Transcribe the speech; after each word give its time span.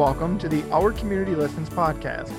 Welcome 0.00 0.38
to 0.38 0.48
the 0.48 0.64
Our 0.72 0.92
Community 0.92 1.34
Listens 1.34 1.68
podcast. 1.68 2.32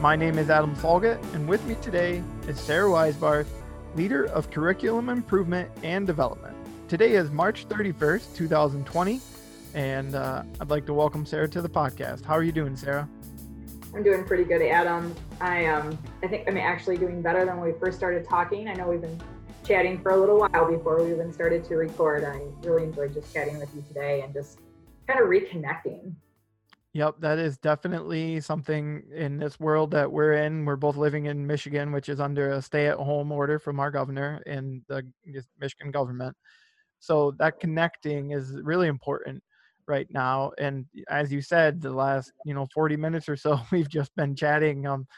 My 0.00 0.16
name 0.16 0.36
is 0.36 0.50
Adam 0.50 0.74
Folgett, 0.74 1.22
and 1.32 1.48
with 1.48 1.64
me 1.64 1.76
today 1.80 2.24
is 2.48 2.58
Sarah 2.58 2.90
Weisbarth, 2.90 3.46
leader 3.94 4.24
of 4.24 4.50
curriculum 4.50 5.08
improvement 5.08 5.70
and 5.84 6.08
development. 6.08 6.56
Today 6.88 7.12
is 7.12 7.30
March 7.30 7.68
31st, 7.68 8.34
2020, 8.34 9.20
and 9.74 10.16
uh, 10.16 10.42
I'd 10.60 10.70
like 10.70 10.86
to 10.86 10.92
welcome 10.92 11.24
Sarah 11.24 11.48
to 11.50 11.62
the 11.62 11.68
podcast. 11.68 12.24
How 12.24 12.34
are 12.34 12.42
you 12.42 12.50
doing, 12.50 12.74
Sarah? 12.74 13.08
I'm 13.94 14.02
doing 14.02 14.24
pretty 14.24 14.42
good, 14.42 14.62
Adam. 14.62 15.14
I 15.40 15.66
um, 15.66 15.96
I 16.24 16.26
think 16.26 16.48
I'm 16.48 16.56
actually 16.56 16.96
doing 16.96 17.22
better 17.22 17.44
than 17.44 17.60
when 17.60 17.72
we 17.72 17.78
first 17.78 17.96
started 17.96 18.28
talking. 18.28 18.66
I 18.66 18.74
know 18.74 18.88
we've 18.88 19.00
been 19.00 19.22
chatting 19.64 20.00
for 20.00 20.10
a 20.10 20.16
little 20.16 20.40
while 20.40 20.68
before 20.68 21.00
we 21.00 21.12
even 21.12 21.32
started 21.32 21.62
to 21.66 21.76
record. 21.76 22.24
I 22.24 22.40
really 22.66 22.82
enjoyed 22.82 23.14
just 23.14 23.32
chatting 23.32 23.60
with 23.60 23.72
you 23.72 23.84
today 23.86 24.22
and 24.22 24.34
just 24.34 24.58
kind 25.06 25.20
of 25.20 25.28
reconnecting. 25.28 26.12
Yep, 26.94 27.16
that 27.18 27.40
is 27.40 27.58
definitely 27.58 28.40
something 28.40 29.02
in 29.12 29.36
this 29.36 29.58
world 29.58 29.90
that 29.90 30.10
we're 30.10 30.34
in. 30.34 30.64
We're 30.64 30.76
both 30.76 30.96
living 30.96 31.26
in 31.26 31.44
Michigan, 31.44 31.90
which 31.90 32.08
is 32.08 32.20
under 32.20 32.52
a 32.52 32.62
stay-at-home 32.62 33.32
order 33.32 33.58
from 33.58 33.80
our 33.80 33.90
governor 33.90 34.40
and 34.46 34.80
the 34.88 35.02
Michigan 35.58 35.90
government. 35.90 36.36
So 37.00 37.32
that 37.40 37.58
connecting 37.58 38.30
is 38.30 38.60
really 38.62 38.86
important 38.86 39.42
right 39.88 40.06
now. 40.10 40.52
And 40.58 40.86
as 41.08 41.32
you 41.32 41.42
said, 41.42 41.80
the 41.80 41.90
last 41.92 42.32
you 42.44 42.54
know 42.54 42.68
40 42.72 42.96
minutes 42.96 43.28
or 43.28 43.36
so, 43.36 43.60
we've 43.72 43.88
just 43.88 44.14
been 44.14 44.36
chatting. 44.36 44.86
Um, 44.86 45.08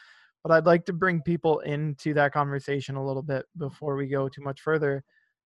but 0.42 0.53
I'd 0.53 0.64
like 0.67 0.86
to 0.86 0.95
bring 0.95 1.20
people 1.20 1.58
into 1.61 2.14
that 2.14 2.33
conversation 2.33 2.97
a 2.97 3.06
little 3.06 3.23
bit 3.23 3.45
before 3.58 3.97
we 3.97 4.06
go 4.06 4.31
too 4.31 4.42
much 4.42 4.62
further. 4.62 5.05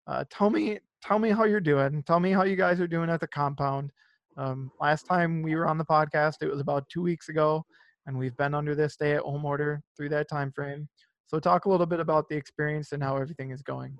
Uh, 0.07 0.25
tell 0.29 0.49
me, 0.49 0.79
tell 1.01 1.19
me 1.19 1.29
how 1.29 1.45
you're 1.45 1.61
doing. 1.61 2.03
Tell 2.03 2.19
me 2.19 2.31
how 2.31 2.43
you 2.43 2.57
guys 2.57 2.81
are 2.81 2.87
doing 2.87 3.09
at 3.09 3.21
the 3.21 3.27
compound. 3.27 3.91
Um, 4.37 4.71
last 4.79 5.03
time 5.03 5.41
we 5.41 5.55
were 5.55 5.67
on 5.67 5.77
the 5.77 5.85
podcast, 5.85 6.35
it 6.41 6.49
was 6.49 6.59
about 6.59 6.87
two 6.89 7.01
weeks 7.01 7.29
ago, 7.29 7.65
and 8.05 8.17
we've 8.17 8.37
been 8.37 8.53
under 8.53 8.75
this 8.75 8.93
stay-at-home 8.93 9.43
order 9.43 9.81
through 9.95 10.09
that 10.09 10.29
time 10.29 10.51
frame. 10.51 10.87
So, 11.25 11.39
talk 11.39 11.65
a 11.65 11.69
little 11.69 11.87
bit 11.87 11.99
about 11.99 12.29
the 12.29 12.35
experience 12.35 12.91
and 12.91 13.03
how 13.03 13.17
everything 13.17 13.51
is 13.51 13.61
going. 13.63 13.97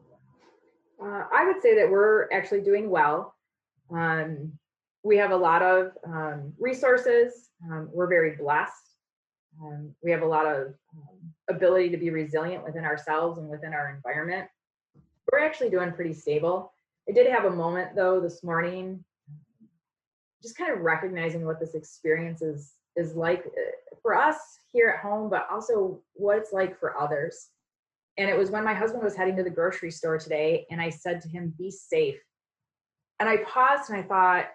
Uh, 1.03 1.23
I 1.33 1.45
would 1.45 1.61
say 1.61 1.75
that 1.75 1.89
we're 1.89 2.31
actually 2.31 2.61
doing 2.61 2.89
well. 2.89 3.35
Um, 3.93 4.53
we 5.03 5.17
have 5.17 5.31
a 5.31 5.35
lot 5.35 5.61
of 5.61 5.91
um, 6.05 6.53
resources. 6.59 7.49
Um, 7.69 7.89
we're 7.91 8.07
very 8.07 8.35
blessed. 8.35 8.73
Um, 9.61 9.95
we 10.03 10.11
have 10.11 10.21
a 10.21 10.27
lot 10.27 10.45
of 10.45 10.67
um, 10.95 11.33
ability 11.49 11.89
to 11.89 11.97
be 11.97 12.11
resilient 12.11 12.63
within 12.63 12.85
ourselves 12.85 13.39
and 13.39 13.49
within 13.49 13.73
our 13.73 13.95
environment. 13.95 14.47
We're 15.31 15.39
actually 15.39 15.69
doing 15.69 15.91
pretty 15.93 16.13
stable. 16.13 16.71
I 17.09 17.13
did 17.13 17.27
have 17.27 17.45
a 17.45 17.49
moment 17.49 17.95
though 17.95 18.19
this 18.19 18.43
morning 18.43 19.03
just 20.41 20.57
kind 20.57 20.71
of 20.71 20.79
recognizing 20.79 21.45
what 21.45 21.59
this 21.59 21.75
experience 21.75 22.41
is 22.41 22.73
is 22.95 23.15
like 23.15 23.45
uh, 23.45 23.95
for 24.01 24.15
us 24.15 24.37
here 24.71 24.89
at 24.89 25.01
home 25.01 25.29
but 25.29 25.47
also 25.51 26.01
what 26.13 26.37
it's 26.37 26.53
like 26.53 26.79
for 26.79 26.99
others. 26.99 27.49
And 28.19 28.27
it 28.27 28.37
was 28.37 28.49
when 28.49 28.63
my 28.63 28.73
husband 28.73 29.03
was 29.03 29.15
heading 29.15 29.35
to 29.35 29.43
the 29.43 29.49
grocery 29.49 29.91
store 29.91 30.17
today 30.17 30.65
and 30.71 30.81
i 30.81 30.89
said 30.89 31.21
to 31.21 31.29
him 31.29 31.53
be 31.57 31.71
safe. 31.71 32.19
And 33.19 33.29
i 33.29 33.37
paused 33.37 33.89
and 33.89 33.99
i 33.99 34.03
thought 34.03 34.47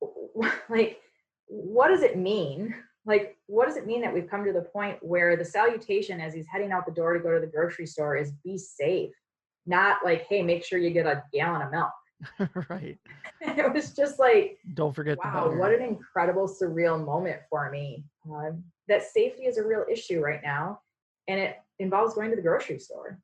like 0.68 0.98
what 1.46 1.88
does 1.88 2.02
it 2.02 2.16
mean? 2.16 2.74
Like 3.06 3.36
what 3.46 3.66
does 3.66 3.76
it 3.76 3.86
mean 3.86 4.02
that 4.02 4.14
we've 4.14 4.30
come 4.30 4.44
to 4.44 4.52
the 4.52 4.62
point 4.62 4.98
where 5.00 5.36
the 5.36 5.44
salutation 5.44 6.20
as 6.20 6.32
he's 6.32 6.46
heading 6.46 6.70
out 6.70 6.86
the 6.86 6.92
door 6.92 7.14
to 7.14 7.20
go 7.20 7.34
to 7.34 7.40
the 7.40 7.46
grocery 7.46 7.86
store 7.86 8.16
is 8.16 8.32
be 8.44 8.56
safe 8.56 9.10
not 9.66 9.98
like 10.04 10.26
hey 10.28 10.42
make 10.42 10.64
sure 10.64 10.78
you 10.78 10.90
get 10.90 11.06
a 11.06 11.22
gallon 11.32 11.62
of 11.62 11.70
milk 11.70 11.90
right. 12.68 12.98
it 13.40 13.72
was 13.72 13.92
just 13.92 14.18
like, 14.18 14.58
don't 14.74 14.94
forget. 14.94 15.18
Wow, 15.18 15.54
what 15.56 15.72
an 15.72 15.82
incredible, 15.82 16.48
surreal 16.48 17.04
moment 17.04 17.40
for 17.48 17.70
me. 17.70 18.04
Um, 18.30 18.64
that 18.88 19.02
safety 19.04 19.44
is 19.44 19.58
a 19.58 19.66
real 19.66 19.84
issue 19.90 20.20
right 20.20 20.40
now, 20.42 20.80
and 21.28 21.40
it 21.40 21.56
involves 21.78 22.14
going 22.14 22.30
to 22.30 22.36
the 22.36 22.42
grocery 22.42 22.78
store. 22.78 23.18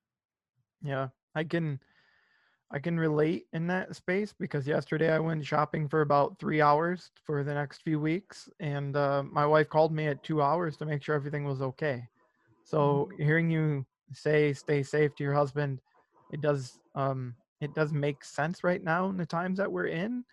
Yeah, 0.82 1.08
I 1.34 1.44
can, 1.44 1.80
I 2.70 2.78
can 2.78 2.98
relate 2.98 3.46
in 3.52 3.66
that 3.68 3.96
space 3.96 4.34
because 4.38 4.66
yesterday 4.66 5.12
I 5.12 5.18
went 5.18 5.44
shopping 5.44 5.88
for 5.88 6.02
about 6.02 6.38
three 6.38 6.60
hours 6.60 7.10
for 7.24 7.44
the 7.44 7.54
next 7.54 7.82
few 7.82 8.00
weeks, 8.00 8.48
and 8.60 8.96
uh, 8.96 9.22
my 9.22 9.46
wife 9.46 9.68
called 9.68 9.92
me 9.92 10.06
at 10.06 10.22
two 10.22 10.42
hours 10.42 10.76
to 10.78 10.86
make 10.86 11.02
sure 11.02 11.14
everything 11.14 11.44
was 11.44 11.62
okay. 11.62 12.08
So 12.64 13.08
mm-hmm. 13.12 13.22
hearing 13.22 13.50
you 13.50 13.86
say 14.12 14.52
"stay 14.52 14.82
safe" 14.82 15.14
to 15.16 15.24
your 15.24 15.34
husband, 15.34 15.80
it 16.32 16.40
does 16.40 16.78
um, 16.94 17.34
it 17.60 17.74
does 17.74 17.92
make 17.92 18.24
sense 18.24 18.62
right 18.62 18.82
now 18.82 19.08
in 19.08 19.16
the 19.16 19.26
times 19.26 19.58
that 19.58 19.70
we're 19.70 19.86
in 19.86 20.24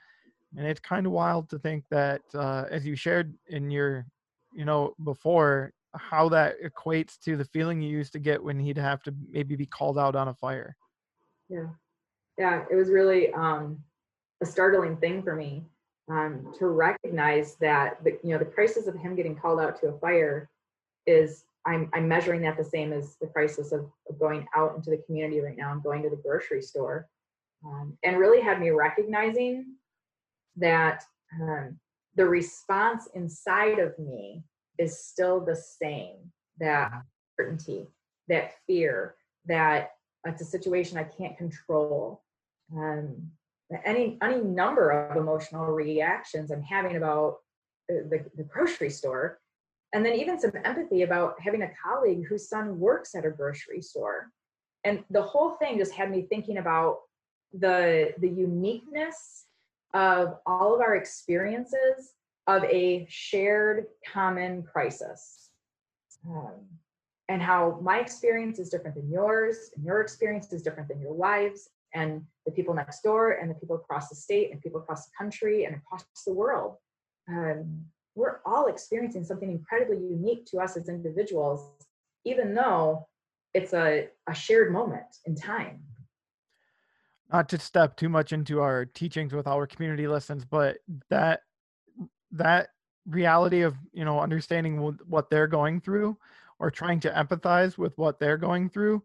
and 0.57 0.67
it's 0.67 0.79
kind 0.79 1.05
of 1.05 1.11
wild 1.11 1.49
to 1.49 1.59
think 1.59 1.83
that 1.89 2.21
uh, 2.35 2.65
as 2.69 2.85
you 2.85 2.95
shared 2.95 3.33
in 3.47 3.71
your 3.71 4.05
you 4.53 4.65
know 4.65 4.93
before 5.03 5.71
how 5.95 6.27
that 6.29 6.55
equates 6.63 7.19
to 7.19 7.37
the 7.37 7.45
feeling 7.45 7.81
you 7.81 7.89
used 7.89 8.13
to 8.13 8.19
get 8.19 8.43
when 8.43 8.59
he'd 8.59 8.77
have 8.77 9.03
to 9.03 9.13
maybe 9.29 9.55
be 9.55 9.65
called 9.65 9.97
out 9.97 10.15
on 10.15 10.27
a 10.27 10.33
fire. 10.33 10.75
Yeah. 11.49 11.67
Yeah 12.37 12.63
it 12.71 12.75
was 12.75 12.89
really 12.89 13.31
um, 13.33 13.79
a 14.41 14.45
startling 14.45 14.97
thing 14.97 15.21
for 15.21 15.35
me 15.35 15.65
um, 16.09 16.51
to 16.57 16.67
recognize 16.67 17.55
that 17.55 18.03
the 18.03 18.17
you 18.23 18.31
know 18.31 18.39
the 18.39 18.45
crisis 18.45 18.87
of 18.87 18.95
him 18.95 19.15
getting 19.15 19.35
called 19.35 19.59
out 19.59 19.79
to 19.81 19.87
a 19.87 19.99
fire 19.99 20.49
is 21.05 21.45
I'm, 21.65 21.89
I'm 21.93 22.09
measuring 22.09 22.41
that 22.41 22.57
the 22.57 22.63
same 22.63 22.91
as 22.91 23.15
the 23.21 23.27
crisis 23.27 23.71
of, 23.71 23.89
of 24.09 24.19
going 24.19 24.45
out 24.53 24.75
into 24.75 24.89
the 24.89 25.01
community 25.05 25.39
right 25.39 25.55
now 25.55 25.71
and 25.71 25.81
going 25.81 26.03
to 26.03 26.09
the 26.09 26.17
grocery 26.17 26.61
store 26.61 27.07
um, 27.65 27.97
and 28.03 28.17
really 28.17 28.41
had 28.41 28.59
me 28.59 28.69
recognizing 28.69 29.75
that 30.57 31.03
um, 31.41 31.77
the 32.15 32.25
response 32.25 33.07
inside 33.15 33.79
of 33.79 33.97
me 33.97 34.43
is 34.77 35.05
still 35.05 35.39
the 35.39 35.55
same 35.55 36.17
that 36.59 36.91
certainty 37.39 37.87
that 38.27 38.53
fear 38.67 39.15
that 39.45 39.91
it's 40.25 40.41
a 40.41 40.45
situation 40.45 40.97
i 40.97 41.03
can't 41.03 41.37
control. 41.37 42.23
Um, 42.75 43.31
any 43.85 44.17
any 44.21 44.41
number 44.41 44.91
of 44.91 45.17
emotional 45.17 45.65
reactions 45.65 46.51
i'm 46.51 46.61
having 46.61 46.95
about 46.95 47.37
the, 47.89 48.07
the, 48.09 48.43
the 48.43 48.43
grocery 48.43 48.89
store 48.89 49.39
and 49.93 50.03
then 50.03 50.13
even 50.15 50.39
some 50.39 50.51
empathy 50.65 51.03
about 51.03 51.35
having 51.39 51.61
a 51.61 51.69
colleague 51.81 52.25
whose 52.27 52.49
son 52.49 52.79
works 52.79 53.13
at 53.13 53.25
a 53.25 53.29
grocery 53.29 53.81
store. 53.81 54.31
And 54.83 55.03
the 55.11 55.21
whole 55.21 55.51
thing 55.51 55.77
just 55.77 55.93
had 55.93 56.09
me 56.09 56.23
thinking 56.23 56.57
about 56.57 56.97
the 57.53 58.13
the 58.19 58.29
uniqueness 58.29 59.45
of 59.93 60.35
all 60.45 60.73
of 60.73 60.81
our 60.81 60.95
experiences 60.95 62.13
of 62.47 62.63
a 62.65 63.05
shared 63.09 63.85
common 64.11 64.63
crisis. 64.63 65.49
Um, 66.27 66.65
and 67.29 67.41
how 67.41 67.79
my 67.81 67.99
experience 67.99 68.59
is 68.59 68.69
different 68.69 68.95
than 68.95 69.09
yours 69.09 69.69
and 69.75 69.85
your 69.85 70.01
experience 70.01 70.51
is 70.51 70.61
different 70.61 70.89
than 70.89 70.99
your 70.99 71.13
wives 71.13 71.69
and 71.93 72.23
the 72.45 72.51
people 72.51 72.73
next 72.73 73.01
door 73.01 73.33
and 73.33 73.49
the 73.49 73.55
people 73.55 73.75
across 73.75 74.09
the 74.09 74.15
state 74.15 74.51
and 74.51 74.61
people 74.61 74.81
across 74.81 75.05
the 75.05 75.11
country 75.17 75.65
and 75.65 75.75
across 75.75 76.05
the 76.25 76.33
world. 76.33 76.75
Um, 77.29 77.85
we're 78.15 78.39
all 78.45 78.67
experiencing 78.67 79.23
something 79.23 79.49
incredibly 79.49 79.97
unique 79.97 80.45
to 80.47 80.57
us 80.59 80.75
as 80.75 80.89
individuals 80.89 81.71
even 82.25 82.53
though 82.53 83.07
it's 83.53 83.73
a, 83.73 84.07
a 84.27 84.33
shared 84.33 84.71
moment 84.71 85.05
in 85.25 85.35
time 85.35 85.79
not 87.33 87.49
to 87.49 87.59
step 87.59 87.97
too 87.97 88.09
much 88.09 88.31
into 88.31 88.61
our 88.61 88.85
teachings 88.85 89.33
with 89.33 89.47
Our 89.47 89.65
Community 89.65 90.07
Listens, 90.07 90.45
but 90.45 90.77
that 91.09 91.41
that 92.31 92.69
reality 93.07 93.61
of 93.61 93.75
you 93.91 94.05
know 94.05 94.19
understanding 94.19 94.95
what 95.07 95.29
they're 95.29 95.47
going 95.47 95.81
through 95.81 96.15
or 96.59 96.71
trying 96.71 96.99
to 97.01 97.09
empathize 97.09 97.77
with 97.77 97.97
what 97.97 98.19
they're 98.19 98.37
going 98.37 98.69
through 98.69 99.03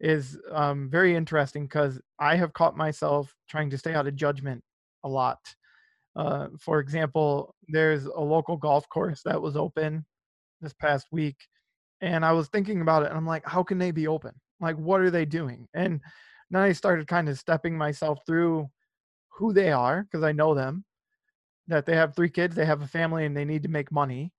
is 0.00 0.38
um, 0.50 0.88
very 0.90 1.14
interesting 1.14 1.64
because 1.64 2.00
i 2.18 2.34
have 2.34 2.52
caught 2.54 2.76
myself 2.76 3.34
trying 3.48 3.68
to 3.68 3.76
stay 3.76 3.94
out 3.94 4.06
of 4.06 4.16
judgment 4.16 4.62
a 5.04 5.08
lot. 5.08 5.38
Uh, 6.16 6.48
for 6.58 6.80
example 6.80 7.54
there's 7.68 8.06
a 8.06 8.20
local 8.20 8.56
golf 8.56 8.88
course 8.88 9.20
that 9.24 9.40
was 9.40 9.56
open 9.56 10.04
this 10.62 10.72
past 10.72 11.08
week 11.12 11.36
and 12.00 12.24
i 12.24 12.32
was 12.32 12.48
thinking 12.48 12.80
about 12.80 13.02
it 13.02 13.08
and 13.08 13.16
i'm 13.16 13.26
like 13.26 13.46
how 13.46 13.62
can 13.62 13.78
they 13.78 13.90
be 13.90 14.06
open? 14.06 14.32
Like 14.60 14.76
what 14.76 15.00
are 15.00 15.10
they 15.10 15.26
doing? 15.26 15.68
And 15.74 16.00
then 16.54 16.62
I 16.62 16.72
started 16.72 17.06
kind 17.06 17.28
of 17.28 17.38
stepping 17.38 17.76
myself 17.76 18.20
through 18.26 18.70
who 19.28 19.52
they 19.52 19.72
are 19.72 20.02
because 20.04 20.22
I 20.22 20.32
know 20.32 20.54
them, 20.54 20.84
that 21.68 21.86
they 21.86 21.96
have 21.96 22.14
three 22.14 22.30
kids, 22.30 22.54
they 22.54 22.66
have 22.66 22.82
a 22.82 22.86
family, 22.86 23.24
and 23.24 23.36
they 23.36 23.44
need 23.44 23.62
to 23.62 23.68
make 23.68 23.90
money. 23.90 24.32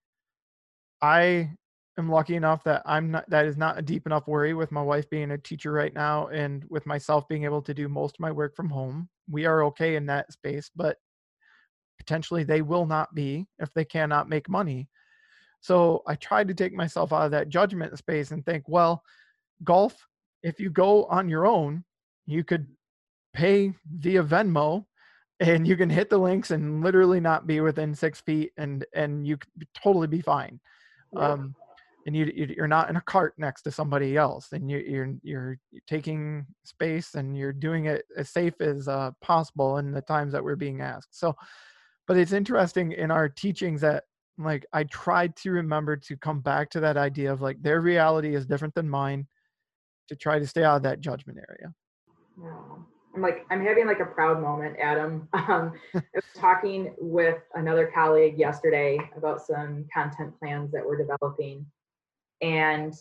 I 1.02 1.52
am 1.98 2.10
lucky 2.10 2.36
enough 2.36 2.64
that 2.64 2.82
I'm 2.86 3.12
not 3.12 3.30
that 3.30 3.46
is 3.46 3.58
not 3.58 3.78
a 3.78 3.82
deep 3.82 4.06
enough 4.06 4.28
worry 4.28 4.54
with 4.54 4.72
my 4.72 4.82
wife 4.82 5.10
being 5.10 5.32
a 5.32 5.38
teacher 5.38 5.72
right 5.72 5.94
now 5.94 6.28
and 6.28 6.66
with 6.70 6.86
myself 6.86 7.28
being 7.28 7.44
able 7.44 7.62
to 7.62 7.74
do 7.74 7.88
most 7.88 8.16
of 8.16 8.20
my 8.20 8.32
work 8.32 8.56
from 8.56 8.70
home. 8.70 9.10
We 9.30 9.46
are 9.46 9.64
okay 9.66 9.96
in 9.96 10.06
that 10.08 10.32
space, 10.32 10.70
but 10.76 10.98
potentially 11.98 12.44
they 12.44 12.62
will 12.62 12.86
not 12.86 13.14
be 13.16 13.48
if 13.60 13.74
they 13.74 13.86
cannot 13.86 14.30
make 14.30 14.50
money. 14.50 14.90
So 15.62 16.04
I 16.06 16.16
tried 16.16 16.48
to 16.50 16.54
take 16.54 16.74
myself 16.74 17.12
out 17.12 17.26
of 17.26 17.32
that 17.32 17.50
judgment 17.50 17.98
space 17.98 18.32
and 18.32 18.46
think, 18.46 18.66
well, 18.68 19.04
golf, 19.64 20.08
if 20.44 20.60
you 20.60 20.70
go 20.70 21.06
on 21.06 21.28
your 21.28 21.48
own, 21.48 21.84
you 22.26 22.44
could 22.44 22.68
pay 23.34 23.74
via 24.00 24.24
Venmo 24.24 24.86
and 25.40 25.68
you 25.68 25.76
can 25.76 25.90
hit 25.90 26.10
the 26.10 26.18
links 26.18 26.52
and 26.52 26.82
literally 26.84 27.20
not 27.20 27.46
be 27.48 27.60
within 27.62 27.94
six 27.94 28.22
feet 28.22 28.52
and 28.58 28.86
and 28.94 29.28
you 29.28 29.38
could 29.38 29.68
totally 29.76 30.08
be 30.08 30.22
fine. 30.22 30.60
Yeah. 31.14 31.32
um 31.32 31.56
and 32.08 32.16
you 32.16 32.26
you- 32.36 32.54
you're 32.58 32.68
not 32.68 32.90
in 32.90 32.96
a 32.98 33.02
cart 33.02 33.34
next 33.38 33.64
to 33.64 33.72
somebody 33.72 34.16
else 34.16 34.52
and 34.54 34.70
you 34.70 34.78
you're 34.78 35.14
you're 35.24 35.58
taking 35.88 36.46
space 36.64 37.16
and 37.16 37.36
you're 37.38 37.54
doing 37.54 37.86
it 37.86 38.06
as 38.18 38.30
safe 38.30 38.54
as 38.62 38.88
uh, 38.88 39.12
possible 39.22 39.78
in 39.80 39.92
the 39.92 40.02
times 40.02 40.32
that 40.34 40.44
we're 40.44 40.56
being 40.56 40.82
asked. 40.82 41.18
So 41.18 41.36
but 42.08 42.18
it's 42.18 42.32
interesting 42.34 42.92
in 42.92 43.10
our 43.12 43.28
teachings 43.28 43.82
that 43.82 44.04
like 44.38 44.66
i 44.74 44.84
tried 44.86 45.36
to 45.38 45.50
remember 45.52 45.96
to 45.96 46.16
come 46.18 46.42
back 46.42 46.70
to 46.70 46.80
that 46.82 46.98
idea 46.98 47.32
of 47.32 47.42
like 47.42 47.62
their 47.62 47.82
reality 47.82 48.36
is 48.36 48.46
different 48.46 48.76
than 48.76 48.90
mine 48.90 49.26
to 50.10 50.16
try 50.16 50.38
to 50.38 50.46
stay 50.48 50.64
out 50.64 50.76
of 50.78 50.84
that 50.84 51.00
judgment 51.00 51.40
area 51.50 51.74
Yeah. 52.42 52.76
I'm 53.14 53.22
like, 53.22 53.46
I'm 53.50 53.64
having 53.64 53.88
like 53.88 54.02
a 54.02 54.06
proud 54.06 54.42
moment, 54.42 54.78
Adam. 54.80 55.28
Um, 55.48 55.74
I 55.94 56.02
was 56.14 56.24
talking 56.36 56.94
with 56.98 57.38
another 57.54 57.92
colleague 57.94 58.38
yesterday 58.38 59.00
about 59.16 59.46
some 59.46 59.86
content 59.94 60.38
plans 60.40 60.72
that 60.72 60.86
we're 60.86 60.98
developing. 60.98 61.66
And 62.42 62.94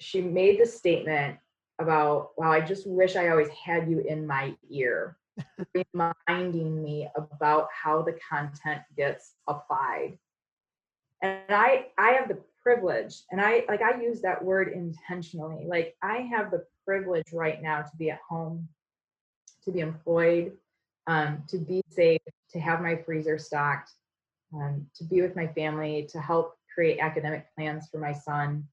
she 0.00 0.20
made 0.20 0.60
the 0.60 0.66
statement 0.66 1.38
about, 1.78 2.30
wow, 2.36 2.50
I 2.50 2.60
just 2.60 2.86
wish 2.86 3.16
I 3.16 3.28
always 3.28 3.48
had 3.48 3.88
you 3.88 4.00
in 4.00 4.26
my 4.26 4.56
ear, 4.70 5.18
reminding 5.92 6.82
me 6.82 7.08
about 7.14 7.68
how 7.70 8.02
the 8.02 8.18
content 8.28 8.80
gets 8.96 9.34
applied. 9.46 10.18
And 11.22 11.42
I, 11.50 11.86
I 11.98 12.12
have 12.12 12.28
the 12.28 12.38
privilege, 12.64 13.22
and 13.30 13.40
I 13.40 13.64
like 13.68 13.82
I 13.82 14.00
use 14.00 14.20
that 14.22 14.42
word 14.42 14.72
intentionally. 14.72 15.66
Like 15.66 15.96
I 16.02 16.18
have 16.32 16.50
the 16.50 16.64
privilege 16.84 17.32
right 17.32 17.62
now 17.62 17.82
to 17.82 17.96
be 17.96 18.10
at 18.10 18.20
home 18.28 18.68
to 19.64 19.72
be 19.72 19.80
employed, 19.80 20.52
um, 21.06 21.42
to 21.48 21.58
be 21.58 21.82
safe, 21.88 22.20
to 22.50 22.60
have 22.60 22.80
my 22.80 22.96
freezer 22.96 23.38
stocked, 23.38 23.90
um, 24.54 24.86
to 24.96 25.04
be 25.04 25.22
with 25.22 25.36
my 25.36 25.46
family, 25.48 26.08
to 26.10 26.20
help 26.20 26.54
create 26.72 26.98
academic 27.00 27.46
plans 27.56 27.88
for 27.90 27.98
my 27.98 28.12
son. 28.12 28.66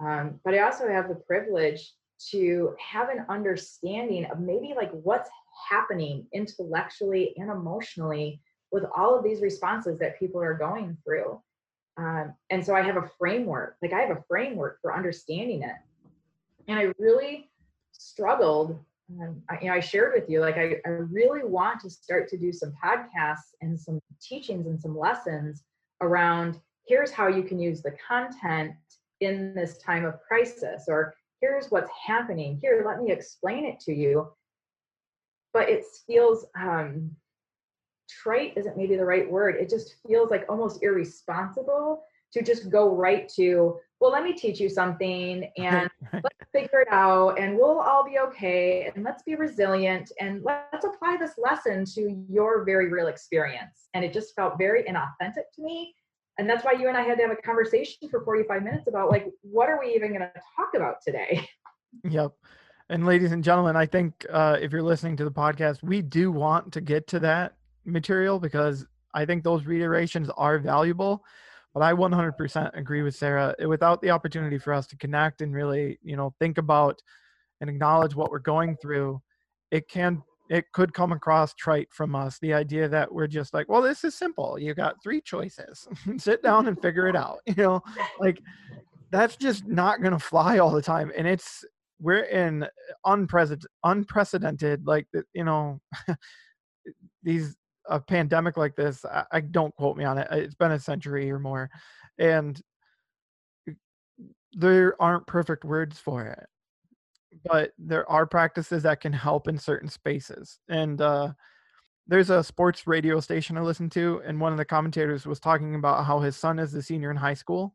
Um, 0.00 0.40
but 0.44 0.54
I 0.54 0.60
also 0.60 0.88
have 0.88 1.08
the 1.08 1.14
privilege 1.14 1.92
to 2.30 2.74
have 2.78 3.08
an 3.08 3.26
understanding 3.28 4.24
of 4.26 4.40
maybe 4.40 4.72
like 4.74 4.90
what's 4.90 5.30
happening 5.68 6.26
intellectually 6.32 7.34
and 7.36 7.50
emotionally 7.50 8.40
with 8.72 8.84
all 8.96 9.16
of 9.16 9.24
these 9.24 9.40
responses 9.40 9.98
that 9.98 10.18
people 10.18 10.40
are 10.40 10.54
going 10.54 10.96
through. 11.04 11.40
Um, 11.98 12.34
and 12.50 12.64
so 12.64 12.74
I 12.74 12.82
have 12.82 12.96
a 12.96 13.08
framework, 13.18 13.76
like 13.82 13.92
I 13.92 14.00
have 14.00 14.16
a 14.16 14.24
framework 14.28 14.80
for 14.82 14.94
understanding 14.94 15.62
it. 15.62 15.76
And 16.68 16.78
I 16.78 16.92
really 16.98 17.48
struggled 17.98 18.78
um, 19.20 19.42
I, 19.48 19.58
you 19.60 19.68
know, 19.68 19.74
I 19.74 19.80
shared 19.80 20.14
with 20.14 20.28
you, 20.28 20.40
like, 20.40 20.56
I, 20.56 20.76
I 20.84 20.88
really 20.88 21.44
want 21.44 21.80
to 21.82 21.90
start 21.90 22.28
to 22.28 22.36
do 22.36 22.52
some 22.52 22.72
podcasts 22.82 23.54
and 23.60 23.78
some 23.78 24.00
teachings 24.20 24.66
and 24.66 24.80
some 24.80 24.98
lessons 24.98 25.62
around 26.00 26.60
here's 26.86 27.10
how 27.10 27.28
you 27.28 27.42
can 27.42 27.58
use 27.58 27.82
the 27.82 27.96
content 28.06 28.72
in 29.20 29.54
this 29.54 29.78
time 29.78 30.04
of 30.04 30.20
crisis, 30.26 30.84
or 30.88 31.14
here's 31.40 31.70
what's 31.70 31.90
happening. 32.06 32.58
Here, 32.60 32.84
let 32.86 33.02
me 33.02 33.10
explain 33.12 33.64
it 33.64 33.80
to 33.80 33.92
you. 33.92 34.28
But 35.52 35.68
it 35.68 35.84
feels 36.06 36.44
um, 36.60 37.10
trite, 38.08 38.54
isn't 38.56 38.76
maybe 38.76 38.96
the 38.96 39.04
right 39.04 39.30
word. 39.30 39.56
It 39.56 39.70
just 39.70 39.96
feels 40.06 40.30
like 40.30 40.44
almost 40.48 40.82
irresponsible 40.82 42.02
to 42.32 42.42
just 42.42 42.70
go 42.70 42.94
right 42.94 43.28
to, 43.36 43.78
well, 44.00 44.12
let 44.12 44.22
me 44.22 44.32
teach 44.32 44.60
you 44.60 44.68
something 44.68 45.50
and 45.56 45.88
let's 46.12 46.50
figure 46.52 46.80
it 46.80 46.88
out 46.90 47.38
and 47.38 47.56
we'll 47.56 47.80
all 47.80 48.04
be 48.04 48.18
okay 48.18 48.90
and 48.94 49.04
let's 49.04 49.22
be 49.22 49.34
resilient 49.34 50.12
and 50.20 50.42
let's 50.42 50.84
apply 50.84 51.16
this 51.18 51.32
lesson 51.38 51.84
to 51.84 52.24
your 52.28 52.64
very 52.64 52.90
real 52.90 53.06
experience. 53.06 53.88
And 53.94 54.04
it 54.04 54.12
just 54.12 54.34
felt 54.34 54.58
very 54.58 54.84
inauthentic 54.84 55.50
to 55.54 55.62
me. 55.62 55.94
And 56.38 56.48
that's 56.48 56.64
why 56.64 56.72
you 56.72 56.88
and 56.88 56.96
I 56.96 57.02
had 57.02 57.16
to 57.16 57.22
have 57.22 57.32
a 57.32 57.40
conversation 57.42 58.08
for 58.10 58.22
45 58.22 58.62
minutes 58.62 58.88
about 58.88 59.10
like, 59.10 59.26
what 59.40 59.70
are 59.70 59.78
we 59.80 59.94
even 59.94 60.08
going 60.10 60.20
to 60.20 60.32
talk 60.56 60.74
about 60.74 60.96
today? 61.04 61.48
Yep. 62.04 62.32
And 62.90 63.06
ladies 63.06 63.32
and 63.32 63.42
gentlemen, 63.42 63.74
I 63.74 63.86
think 63.86 64.26
uh, 64.30 64.58
if 64.60 64.70
you're 64.70 64.82
listening 64.82 65.16
to 65.16 65.24
the 65.24 65.30
podcast, 65.30 65.82
we 65.82 66.02
do 66.02 66.30
want 66.30 66.72
to 66.72 66.80
get 66.80 67.06
to 67.08 67.18
that 67.20 67.54
material 67.86 68.38
because 68.38 68.86
I 69.14 69.24
think 69.24 69.42
those 69.42 69.64
reiterations 69.64 70.28
are 70.36 70.58
valuable. 70.58 71.24
But 71.76 71.82
I 71.82 71.92
100% 71.92 72.70
agree 72.74 73.02
with 73.02 73.14
Sarah. 73.14 73.54
Eh, 73.58 73.66
Without 73.66 74.00
the 74.00 74.08
opportunity 74.08 74.56
for 74.56 74.72
us 74.72 74.86
to 74.86 74.96
connect 74.96 75.42
and 75.42 75.52
really, 75.52 75.98
you 76.02 76.16
know, 76.16 76.32
think 76.40 76.56
about 76.56 77.02
and 77.60 77.68
acknowledge 77.68 78.14
what 78.14 78.30
we're 78.30 78.38
going 78.38 78.78
through, 78.80 79.20
it 79.70 79.86
can 79.86 80.22
it 80.48 80.64
could 80.72 80.94
come 80.94 81.12
across 81.12 81.52
trite 81.52 81.88
from 81.92 82.14
us. 82.14 82.38
The 82.38 82.54
idea 82.54 82.88
that 82.88 83.12
we're 83.12 83.26
just 83.26 83.52
like, 83.52 83.68
well, 83.68 83.82
this 83.82 84.04
is 84.04 84.14
simple. 84.14 84.58
You 84.58 84.72
got 84.72 85.02
three 85.02 85.20
choices. 85.20 85.86
Sit 86.16 86.42
down 86.42 86.66
and 86.66 86.80
figure 86.80 87.08
it 87.08 87.16
out. 87.16 87.40
You 87.46 87.62
know, 87.62 87.82
like 88.20 88.40
that's 89.10 89.36
just 89.36 89.66
not 89.66 90.00
going 90.00 90.14
to 90.14 90.18
fly 90.18 90.56
all 90.56 90.70
the 90.70 90.80
time. 90.80 91.12
And 91.14 91.26
it's 91.26 91.62
we're 92.00 92.20
in 92.20 92.66
unprecedented, 93.04 93.68
unprecedented, 93.84 94.86
like 94.86 95.08
you 95.34 95.44
know, 95.44 95.82
these 97.22 97.54
a 97.88 98.00
pandemic 98.00 98.56
like 98.56 98.76
this. 98.76 99.04
I, 99.04 99.24
I 99.32 99.40
don't 99.40 99.74
quote 99.76 99.96
me 99.96 100.04
on 100.04 100.18
it. 100.18 100.28
It's 100.30 100.54
been 100.54 100.72
a 100.72 100.78
century 100.78 101.30
or 101.30 101.38
more, 101.38 101.70
and 102.18 102.60
there 104.52 105.00
aren't 105.00 105.26
perfect 105.26 105.64
words 105.64 105.98
for 105.98 106.24
it, 106.26 106.46
but 107.44 107.72
there 107.78 108.08
are 108.10 108.26
practices 108.26 108.82
that 108.84 109.00
can 109.00 109.12
help 109.12 109.48
in 109.48 109.58
certain 109.58 109.88
spaces. 109.88 110.58
And 110.68 111.00
uh, 111.00 111.32
there's 112.06 112.30
a 112.30 112.42
sports 112.42 112.86
radio 112.86 113.20
station 113.20 113.58
I 113.58 113.62
listen 113.62 113.90
to, 113.90 114.22
and 114.24 114.40
one 114.40 114.52
of 114.52 114.58
the 114.58 114.64
commentators 114.64 115.26
was 115.26 115.40
talking 115.40 115.74
about 115.74 116.06
how 116.06 116.20
his 116.20 116.36
son 116.36 116.58
is 116.58 116.74
a 116.74 116.82
senior 116.82 117.10
in 117.10 117.16
high 117.16 117.34
school, 117.34 117.74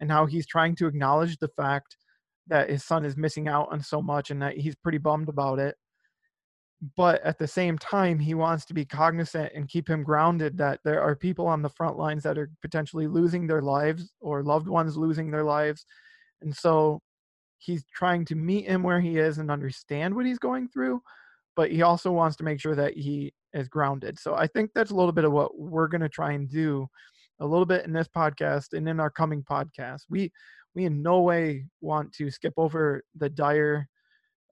and 0.00 0.10
how 0.10 0.26
he's 0.26 0.46
trying 0.46 0.76
to 0.76 0.86
acknowledge 0.86 1.38
the 1.38 1.48
fact 1.48 1.96
that 2.46 2.70
his 2.70 2.84
son 2.84 3.04
is 3.04 3.16
missing 3.16 3.48
out 3.48 3.68
on 3.70 3.82
so 3.82 4.00
much 4.00 4.30
and 4.30 4.40
that 4.40 4.56
he's 4.56 4.74
pretty 4.74 4.98
bummed 4.98 5.28
about 5.28 5.58
it 5.58 5.76
but 6.96 7.20
at 7.22 7.38
the 7.38 7.46
same 7.46 7.76
time 7.76 8.18
he 8.18 8.34
wants 8.34 8.64
to 8.64 8.74
be 8.74 8.84
cognizant 8.84 9.50
and 9.54 9.68
keep 9.68 9.88
him 9.88 10.04
grounded 10.04 10.56
that 10.56 10.78
there 10.84 11.02
are 11.02 11.16
people 11.16 11.46
on 11.46 11.60
the 11.60 11.68
front 11.70 11.98
lines 11.98 12.22
that 12.22 12.38
are 12.38 12.50
potentially 12.62 13.06
losing 13.06 13.46
their 13.46 13.62
lives 13.62 14.12
or 14.20 14.42
loved 14.44 14.68
ones 14.68 14.96
losing 14.96 15.30
their 15.30 15.42
lives 15.42 15.84
and 16.42 16.54
so 16.54 17.00
he's 17.58 17.84
trying 17.92 18.24
to 18.24 18.36
meet 18.36 18.66
him 18.66 18.82
where 18.82 19.00
he 19.00 19.18
is 19.18 19.38
and 19.38 19.50
understand 19.50 20.14
what 20.14 20.26
he's 20.26 20.38
going 20.38 20.68
through 20.68 21.00
but 21.56 21.72
he 21.72 21.82
also 21.82 22.12
wants 22.12 22.36
to 22.36 22.44
make 22.44 22.60
sure 22.60 22.76
that 22.76 22.96
he 22.96 23.32
is 23.52 23.68
grounded. 23.68 24.18
So 24.18 24.34
i 24.34 24.46
think 24.46 24.70
that's 24.74 24.92
a 24.92 24.94
little 24.94 25.12
bit 25.12 25.24
of 25.24 25.32
what 25.32 25.58
we're 25.58 25.88
going 25.88 26.02
to 26.02 26.08
try 26.08 26.32
and 26.32 26.48
do 26.48 26.88
a 27.40 27.46
little 27.46 27.66
bit 27.66 27.84
in 27.84 27.92
this 27.92 28.08
podcast 28.08 28.72
and 28.72 28.88
in 28.88 29.00
our 29.00 29.10
coming 29.10 29.42
podcast. 29.42 30.02
We 30.08 30.32
we 30.74 30.84
in 30.84 31.02
no 31.02 31.20
way 31.20 31.64
want 31.80 32.12
to 32.14 32.30
skip 32.30 32.54
over 32.56 33.02
the 33.16 33.28
dire 33.28 33.88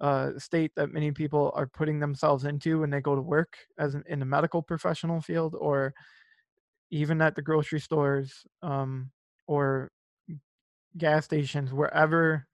uh, 0.01 0.31
state 0.39 0.73
that 0.77 0.93
many 0.93 1.11
people 1.11 1.53
are 1.55 1.67
putting 1.67 1.99
themselves 1.99 2.45
into 2.45 2.81
when 2.81 2.91
they 2.91 3.01
go 3.01 3.15
to 3.15 3.23
work 3.23 3.57
as 3.79 3.95
an, 3.95 4.05
in 4.09 4.19
the 4.19 4.27
medical 4.27 4.63
professional 4.63 5.21
field 5.21 5.55
or 5.59 5.95
even 6.91 7.21
at 7.21 7.35
the 7.35 7.43
grocery 7.43 7.81
stores 7.81 8.47
um, 8.63 9.11
or 9.47 9.91
gas 10.99 11.25
stations 11.25 11.73
wherever 11.73 12.47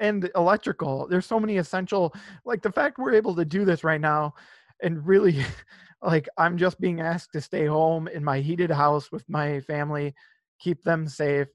and 0.00 0.30
electrical. 0.34 1.06
There's 1.08 1.26
so 1.26 1.40
many 1.40 1.58
essential 1.58 2.14
like 2.44 2.62
the 2.62 2.72
fact 2.72 2.98
we're 2.98 3.14
able 3.14 3.34
to 3.36 3.44
do 3.44 3.64
this 3.64 3.84
right 3.84 4.00
now 4.00 4.34
and 4.82 5.04
really 5.06 5.44
like 6.02 6.28
i'm 6.38 6.56
just 6.56 6.80
being 6.80 7.00
asked 7.00 7.32
to 7.32 7.40
stay 7.40 7.66
home 7.66 8.08
in 8.08 8.22
my 8.22 8.40
heated 8.40 8.70
house 8.70 9.10
with 9.10 9.28
my 9.28 9.60
family 9.60 10.14
keep 10.60 10.82
them 10.82 11.08
safe 11.08 11.48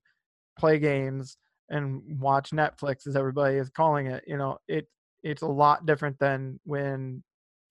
play 0.57 0.79
games 0.79 1.37
and 1.69 2.01
watch 2.19 2.51
netflix 2.51 3.07
as 3.07 3.15
everybody 3.15 3.57
is 3.57 3.69
calling 3.69 4.07
it 4.07 4.23
you 4.27 4.37
know 4.37 4.57
it 4.67 4.87
it's 5.23 5.41
a 5.41 5.47
lot 5.47 5.85
different 5.85 6.17
than 6.19 6.59
when 6.63 7.23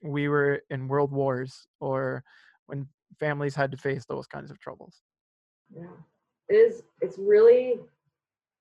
we 0.02 0.28
were 0.28 0.62
in 0.70 0.88
world 0.88 1.10
wars 1.10 1.66
or 1.80 2.22
when 2.66 2.86
families 3.18 3.54
had 3.54 3.70
to 3.70 3.76
face 3.76 4.04
those 4.06 4.26
kinds 4.26 4.50
of 4.50 4.58
troubles 4.58 5.00
Yeah, 5.74 5.96
it 6.48 6.54
is. 6.54 6.82
It's 7.00 7.18
really 7.18 7.80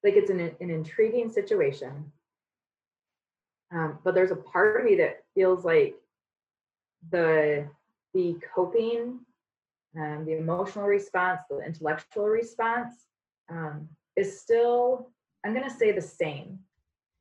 like 0.03 0.15
it's 0.15 0.29
an, 0.29 0.39
an 0.39 0.69
intriguing 0.69 1.29
situation. 1.29 2.11
Um, 3.73 3.99
but 4.03 4.15
there's 4.15 4.31
a 4.31 4.35
part 4.35 4.79
of 4.79 4.85
me 4.85 4.95
that 4.97 5.23
feels 5.35 5.65
like 5.65 5.95
the 7.11 7.67
the 8.13 8.37
coping, 8.55 9.19
um, 9.97 10.25
the 10.25 10.37
emotional 10.37 10.85
response, 10.85 11.41
the 11.49 11.59
intellectual 11.59 12.25
response 12.25 12.93
um, 13.49 13.87
is 14.15 14.39
still, 14.39 15.11
I'm 15.45 15.53
going 15.53 15.69
to 15.69 15.75
say 15.75 15.91
the 15.91 16.01
same. 16.01 16.59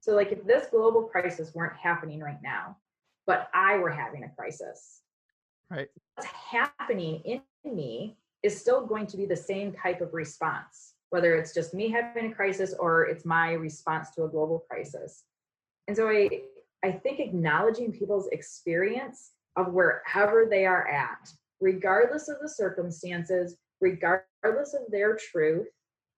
So, 0.06 0.14
like, 0.14 0.30
if 0.30 0.44
this 0.44 0.68
global 0.68 1.02
crisis 1.02 1.52
weren't 1.52 1.76
happening 1.76 2.20
right 2.20 2.38
now, 2.40 2.76
but 3.26 3.48
I 3.52 3.76
were 3.78 3.90
having 3.90 4.22
a 4.22 4.28
crisis, 4.28 5.00
right 5.68 5.88
what's 6.14 6.28
happening 6.30 7.20
in 7.24 7.42
me 7.64 8.16
is 8.44 8.56
still 8.56 8.86
going 8.86 9.08
to 9.08 9.16
be 9.16 9.26
the 9.26 9.36
same 9.36 9.72
type 9.72 10.00
of 10.00 10.14
response, 10.14 10.94
whether 11.10 11.34
it's 11.34 11.52
just 11.52 11.74
me 11.74 11.90
having 11.90 12.30
a 12.30 12.34
crisis 12.36 12.72
or 12.78 13.06
it's 13.06 13.24
my 13.24 13.54
response 13.54 14.10
to 14.10 14.22
a 14.22 14.28
global 14.28 14.64
crisis. 14.70 15.24
And 15.88 15.96
so 15.96 16.08
I, 16.08 16.28
I 16.84 16.92
think 16.92 17.18
acknowledging 17.18 17.90
people's 17.90 18.28
experience 18.28 19.32
of 19.56 19.72
wherever 19.72 20.46
they 20.48 20.66
are 20.66 20.86
at, 20.86 21.32
regardless 21.60 22.28
of 22.28 22.36
the 22.40 22.48
circumstances, 22.48 23.56
regardless 23.80 24.72
of 24.72 24.82
their 24.88 25.16
truth, 25.16 25.66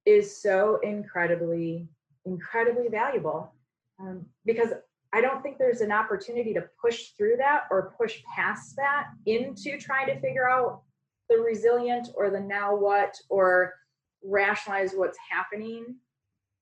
is 0.04 0.42
so 0.42 0.78
incredibly, 0.83 1.88
incredibly 2.26 2.88
valuable. 2.88 3.54
Um, 4.00 4.26
because 4.45 4.71
I 5.12 5.21
don't 5.21 5.43
think 5.43 5.59
there's 5.59 5.81
an 5.81 5.93
opportunity 5.93 6.52
to 6.55 6.64
push 6.81 7.09
through 7.17 7.37
that 7.38 7.62
or 7.71 7.95
push 7.99 8.23
past 8.35 8.76
that 8.76 9.07
into 9.26 9.78
trying 9.78 10.07
to 10.07 10.21
figure 10.21 10.49
out 10.49 10.83
the 11.28 11.37
resilient 11.37 12.09
or 12.14 12.31
the 12.31 12.40
now 12.40 12.76
what 12.76 13.14
or 13.28 13.75
rationalize 14.23 14.93
what's 14.95 15.19
happening 15.31 15.97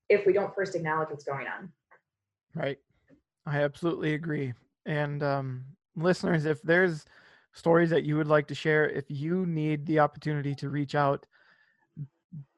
if 0.09 0.25
we 0.25 0.33
don't 0.33 0.53
first 0.55 0.75
acknowledge 0.75 1.09
what's 1.09 1.25
going 1.25 1.47
on. 1.47 1.71
Right. 2.55 2.77
I 3.45 3.61
absolutely 3.61 4.13
agree. 4.13 4.53
And 4.85 5.21
um, 5.23 5.65
listeners, 5.95 6.45
if 6.45 6.61
there's 6.61 7.05
stories 7.53 7.89
that 7.89 8.03
you 8.03 8.15
would 8.17 8.27
like 8.27 8.47
to 8.47 8.55
share, 8.55 8.89
if 8.89 9.05
you 9.09 9.45
need 9.45 9.85
the 9.85 9.99
opportunity 9.99 10.55
to 10.55 10.69
reach 10.69 10.95
out, 10.95 11.25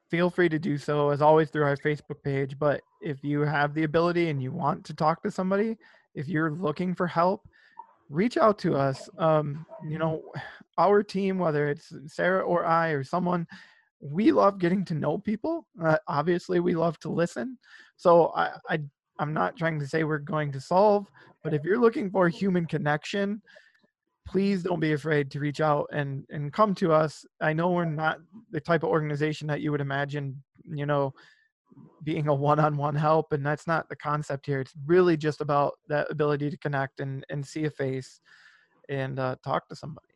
feel 0.10 0.30
free 0.30 0.50
to 0.50 0.60
do 0.60 0.78
so 0.78 1.10
as 1.10 1.22
always 1.22 1.50
through 1.50 1.63
our 1.63 1.78
Facebook 1.78 2.24
page. 2.24 2.58
But 2.58 2.82
if 3.01 3.24
you 3.24 3.42
have 3.42 3.74
the 3.74 3.84
ability 3.84 4.30
and 4.30 4.42
you 4.42 4.51
want 4.51 4.84
to 4.86 4.94
talk 4.94 5.22
to 5.24 5.32
somebody, 5.32 5.78
if 6.16 6.28
you're 6.28 6.51
looking 6.51 6.96
for 6.96 7.08
help, 7.08 7.48
reach 8.10 8.38
out 8.38 8.58
to 8.60 8.75
us. 8.75 9.10
Um, 9.18 9.66
you 9.88 9.98
know, 9.98 10.24
our 10.78 11.04
team, 11.04 11.38
whether 11.38 11.68
it's 11.68 11.94
Sarah 12.08 12.42
or 12.42 12.66
I 12.66 12.89
or 12.89 13.04
someone, 13.04 13.46
we 14.00 14.32
love 14.32 14.60
getting 14.60 14.86
to 14.86 14.94
know 14.94 15.18
people. 15.18 15.68
Uh, 15.84 15.98
obviously, 16.08 16.62
we 16.62 16.74
love 16.74 16.98
to 17.01 17.10
listen. 17.10 17.58
So 17.98 18.28
I, 18.34 18.51
I, 18.70 18.80
I'm 19.20 19.34
not 19.34 19.58
trying 19.58 19.80
to 19.80 19.88
say 19.88 20.06
we're 20.06 20.20
going 20.20 20.54
to 20.54 20.62
solve, 20.62 21.08
but 21.44 21.54
if 21.54 21.66
you're 21.66 21.80
looking 21.80 22.10
for 22.10 22.30
human 22.30 22.66
connection, 22.66 23.42
please 24.30 24.62
don't 24.62 24.80
be 24.80 24.94
afraid 24.94 25.32
to 25.32 25.40
reach 25.40 25.60
out 25.60 25.88
and 25.92 26.24
and 26.30 26.54
come 26.54 26.76
to 26.76 26.94
us. 26.94 27.26
I 27.42 27.54
know 27.54 27.72
we're 27.72 27.86
not 27.86 28.20
the 28.52 28.62
type 28.62 28.84
of 28.84 28.90
organization 28.90 29.48
that 29.48 29.62
you 29.62 29.72
would 29.72 29.82
imagine, 29.82 30.44
you 30.72 30.86
know, 30.86 31.14
being 32.04 32.28
a 32.28 32.34
one-on-one 32.34 32.96
help 32.96 33.34
and 33.34 33.44
that's 33.46 33.66
not 33.66 33.90
the 33.90 33.96
concept 33.96 34.46
here. 34.46 34.62
It's 34.62 34.74
really 34.86 35.18
just 35.18 35.42
about 35.42 35.74
that 35.88 36.12
ability 36.12 36.50
to 36.52 36.58
connect 36.58 37.00
and 37.00 37.26
and 37.30 37.46
see 37.46 37.66
a 37.66 37.72
face 37.72 38.22
and 38.88 39.20
uh, 39.20 39.36
talk 39.44 39.68
to 39.70 39.76
somebody. 39.76 40.08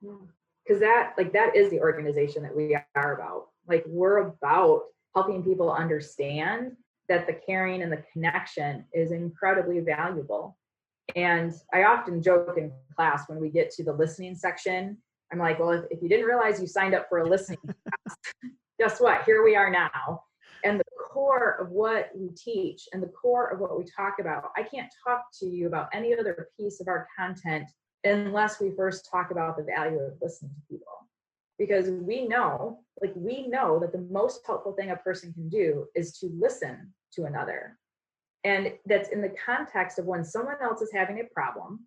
Because 0.00 0.80
that 0.80 1.14
like 1.16 1.32
that 1.32 1.54
is 1.54 1.70
the 1.70 1.80
organization 1.80 2.42
that 2.42 2.56
we 2.56 2.76
are 2.96 3.14
about. 3.14 3.46
Like 3.68 3.84
we're 3.86 4.18
about 4.18 4.82
helping 5.14 5.44
people 5.44 5.72
understand 5.72 6.72
that 7.08 7.26
the 7.28 7.34
caring 7.34 7.82
and 7.82 7.92
the 7.92 8.02
connection 8.12 8.84
is 8.92 9.12
incredibly 9.12 9.80
valuable 9.80 10.56
and 11.16 11.52
i 11.72 11.84
often 11.84 12.22
joke 12.22 12.54
in 12.56 12.72
class 12.96 13.28
when 13.28 13.40
we 13.40 13.48
get 13.48 13.70
to 13.70 13.84
the 13.84 13.92
listening 13.92 14.34
section 14.34 14.96
i'm 15.32 15.38
like 15.38 15.58
well 15.58 15.70
if, 15.70 15.84
if 15.90 16.02
you 16.02 16.08
didn't 16.08 16.26
realize 16.26 16.60
you 16.60 16.66
signed 16.66 16.94
up 16.94 17.06
for 17.08 17.18
a 17.18 17.28
listening 17.28 17.58
class 17.64 18.16
guess 18.78 19.00
what 19.00 19.24
here 19.24 19.44
we 19.44 19.56
are 19.56 19.70
now 19.70 20.22
and 20.64 20.78
the 20.78 20.84
core 21.12 21.56
of 21.60 21.70
what 21.70 22.10
we 22.14 22.28
teach 22.30 22.88
and 22.92 23.02
the 23.02 23.08
core 23.08 23.48
of 23.48 23.60
what 23.60 23.78
we 23.78 23.84
talk 23.84 24.14
about. 24.20 24.50
I 24.56 24.62
can't 24.62 24.92
talk 25.06 25.26
to 25.40 25.46
you 25.46 25.66
about 25.66 25.88
any 25.92 26.14
other 26.14 26.48
piece 26.58 26.80
of 26.80 26.88
our 26.88 27.06
content 27.16 27.68
unless 28.04 28.60
we 28.60 28.72
first 28.76 29.08
talk 29.10 29.30
about 29.30 29.56
the 29.56 29.64
value 29.64 30.00
of 30.00 30.14
listening 30.20 30.52
to 30.54 30.74
people. 30.74 31.08
Because 31.58 31.90
we 31.90 32.26
know, 32.26 32.80
like, 33.00 33.12
we 33.14 33.46
know 33.46 33.78
that 33.78 33.92
the 33.92 34.06
most 34.10 34.40
helpful 34.46 34.72
thing 34.72 34.90
a 34.90 34.96
person 34.96 35.32
can 35.32 35.48
do 35.48 35.86
is 35.94 36.18
to 36.18 36.30
listen 36.34 36.92
to 37.12 37.24
another. 37.24 37.78
And 38.44 38.72
that's 38.86 39.08
in 39.10 39.22
the 39.22 39.34
context 39.44 39.98
of 39.98 40.06
when 40.06 40.24
someone 40.24 40.56
else 40.62 40.80
is 40.80 40.90
having 40.92 41.20
a 41.20 41.24
problem, 41.24 41.86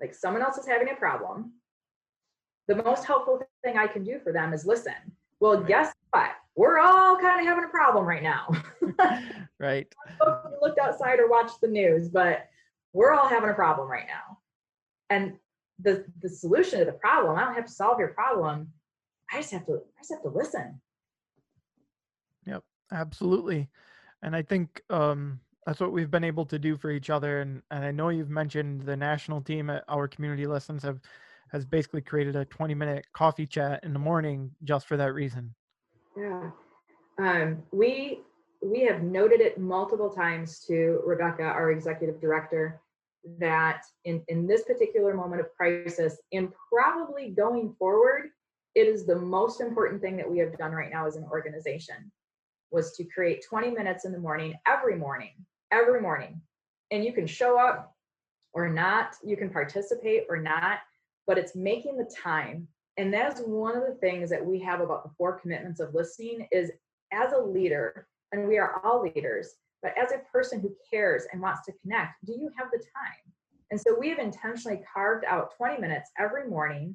like 0.00 0.14
someone 0.14 0.42
else 0.42 0.58
is 0.58 0.66
having 0.66 0.90
a 0.90 0.94
problem, 0.94 1.52
the 2.68 2.76
most 2.76 3.04
helpful 3.04 3.40
thing 3.64 3.76
I 3.76 3.88
can 3.88 4.04
do 4.04 4.20
for 4.22 4.32
them 4.32 4.52
is 4.52 4.64
listen. 4.64 4.94
Well, 5.40 5.60
guess 5.60 5.92
what? 6.10 6.30
we're 6.54 6.78
all 6.78 7.16
kind 7.18 7.40
of 7.40 7.46
having 7.46 7.64
a 7.64 7.68
problem 7.68 8.04
right 8.04 8.22
now. 8.22 8.48
right. 9.58 9.92
looked 10.62 10.78
outside 10.78 11.18
or 11.18 11.28
watched 11.28 11.60
the 11.60 11.68
news, 11.68 12.08
but 12.08 12.48
we're 12.92 13.12
all 13.12 13.28
having 13.28 13.50
a 13.50 13.54
problem 13.54 13.88
right 13.88 14.06
now. 14.06 14.38
And 15.10 15.34
the 15.80 16.04
the 16.20 16.28
solution 16.28 16.78
to 16.78 16.84
the 16.84 16.92
problem, 16.92 17.36
I 17.36 17.44
don't 17.44 17.54
have 17.54 17.66
to 17.66 17.72
solve 17.72 17.98
your 17.98 18.08
problem. 18.08 18.68
I 19.32 19.38
just 19.38 19.52
have 19.52 19.66
to 19.66 19.74
I 19.74 20.00
just 20.00 20.12
have 20.12 20.22
to 20.22 20.28
listen. 20.28 20.80
Yep, 22.46 22.62
absolutely. 22.92 23.68
And 24.22 24.36
I 24.36 24.42
think 24.42 24.82
um 24.90 25.40
that's 25.66 25.80
what 25.80 25.92
we've 25.92 26.10
been 26.10 26.24
able 26.24 26.44
to 26.46 26.58
do 26.58 26.76
for 26.76 26.90
each 26.90 27.10
other 27.10 27.40
and 27.40 27.62
and 27.70 27.84
I 27.84 27.90
know 27.90 28.08
you've 28.08 28.30
mentioned 28.30 28.82
the 28.82 28.96
national 28.96 29.40
team 29.40 29.70
at 29.70 29.84
Our 29.88 30.08
Community 30.08 30.46
Listens 30.46 30.82
have 30.82 31.00
has 31.52 31.66
basically 31.66 32.00
created 32.00 32.34
a 32.34 32.44
20 32.46 32.74
minute 32.74 33.06
coffee 33.12 33.46
chat 33.46 33.84
in 33.84 33.92
the 33.92 33.98
morning 33.98 34.50
just 34.64 34.86
for 34.86 34.96
that 34.96 35.12
reason. 35.12 35.54
Yeah. 36.16 36.50
Um, 37.18 37.62
we 37.72 38.20
we 38.62 38.80
have 38.82 39.02
noted 39.02 39.40
it 39.40 39.58
multiple 39.58 40.08
times 40.08 40.64
to 40.68 41.02
Rebecca, 41.04 41.42
our 41.42 41.72
executive 41.72 42.20
director, 42.20 42.80
that 43.38 43.82
in, 44.04 44.22
in 44.28 44.46
this 44.46 44.62
particular 44.62 45.14
moment 45.14 45.40
of 45.40 45.48
crisis, 45.56 46.18
and 46.32 46.48
probably 46.72 47.30
going 47.30 47.74
forward, 47.78 48.28
it 48.74 48.86
is 48.86 49.04
the 49.04 49.16
most 49.16 49.60
important 49.60 50.00
thing 50.00 50.16
that 50.16 50.30
we 50.30 50.38
have 50.38 50.56
done 50.58 50.72
right 50.72 50.92
now 50.92 51.06
as 51.06 51.16
an 51.16 51.24
organization 51.24 52.10
was 52.70 52.92
to 52.92 53.04
create 53.04 53.44
20 53.46 53.70
minutes 53.70 54.04
in 54.04 54.12
the 54.12 54.18
morning, 54.18 54.54
every 54.66 54.96
morning, 54.96 55.34
every 55.72 56.00
morning. 56.00 56.40
And 56.90 57.04
you 57.04 57.12
can 57.12 57.26
show 57.26 57.58
up 57.58 57.96
or 58.52 58.68
not, 58.68 59.16
you 59.24 59.36
can 59.36 59.50
participate 59.50 60.24
or 60.28 60.36
not, 60.36 60.80
but 61.26 61.38
it's 61.38 61.56
making 61.56 61.96
the 61.96 62.10
time. 62.22 62.68
And 62.98 63.12
that's 63.12 63.40
one 63.40 63.76
of 63.76 63.84
the 63.86 63.94
things 63.94 64.28
that 64.30 64.44
we 64.44 64.60
have 64.60 64.80
about 64.80 65.04
the 65.04 65.14
four 65.16 65.40
commitments 65.40 65.80
of 65.80 65.94
listening 65.94 66.46
is 66.52 66.70
as 67.12 67.32
a 67.32 67.38
leader 67.38 68.06
and 68.32 68.46
we 68.46 68.58
are 68.58 68.80
all 68.84 69.02
leaders 69.02 69.54
but 69.82 69.94
as 69.98 70.12
a 70.12 70.22
person 70.30 70.60
who 70.60 70.74
cares 70.90 71.24
and 71.32 71.42
wants 71.42 71.62
to 71.66 71.72
connect 71.82 72.24
do 72.24 72.32
you 72.32 72.50
have 72.56 72.68
the 72.72 72.78
time? 72.78 73.32
And 73.70 73.80
so 73.80 73.96
we 73.98 74.08
have 74.10 74.18
intentionally 74.18 74.82
carved 74.92 75.24
out 75.24 75.56
20 75.56 75.80
minutes 75.80 76.10
every 76.18 76.48
morning 76.48 76.94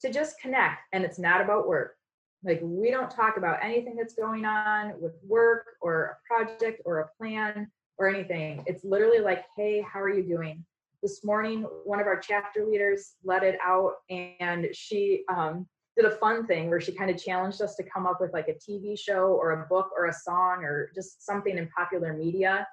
to 0.00 0.12
just 0.12 0.40
connect 0.40 0.82
and 0.92 1.04
it's 1.04 1.18
not 1.18 1.40
about 1.40 1.68
work. 1.68 1.96
Like 2.42 2.60
we 2.62 2.90
don't 2.90 3.10
talk 3.10 3.36
about 3.36 3.62
anything 3.62 3.96
that's 3.96 4.14
going 4.14 4.44
on 4.44 5.00
with 5.00 5.14
work 5.26 5.66
or 5.80 6.18
a 6.18 6.26
project 6.26 6.82
or 6.84 7.00
a 7.00 7.08
plan 7.18 7.70
or 7.98 8.08
anything. 8.08 8.62
It's 8.66 8.84
literally 8.84 9.20
like 9.20 9.44
hey 9.56 9.84
how 9.90 10.00
are 10.00 10.10
you 10.10 10.22
doing? 10.22 10.64
This 11.02 11.24
morning 11.24 11.62
one 11.84 12.00
of 12.00 12.06
our 12.06 12.18
chapter 12.18 12.64
leaders 12.64 13.14
let 13.24 13.42
it 13.42 13.58
out 13.64 13.92
and 14.10 14.68
she 14.72 15.24
um, 15.28 15.66
did 15.96 16.06
a 16.06 16.16
fun 16.16 16.46
thing 16.46 16.68
where 16.68 16.80
she 16.80 16.92
kind 16.92 17.10
of 17.10 17.22
challenged 17.22 17.62
us 17.62 17.76
to 17.76 17.82
come 17.84 18.06
up 18.06 18.20
with 18.20 18.32
like 18.32 18.48
a 18.48 18.54
tv 18.54 18.98
show 18.98 19.38
or 19.40 19.52
a 19.52 19.66
book 19.68 19.90
or 19.96 20.06
a 20.06 20.12
song 20.12 20.64
or 20.64 20.90
just 20.94 21.24
something 21.24 21.56
in 21.56 21.68
popular 21.68 22.14
media 22.14 22.66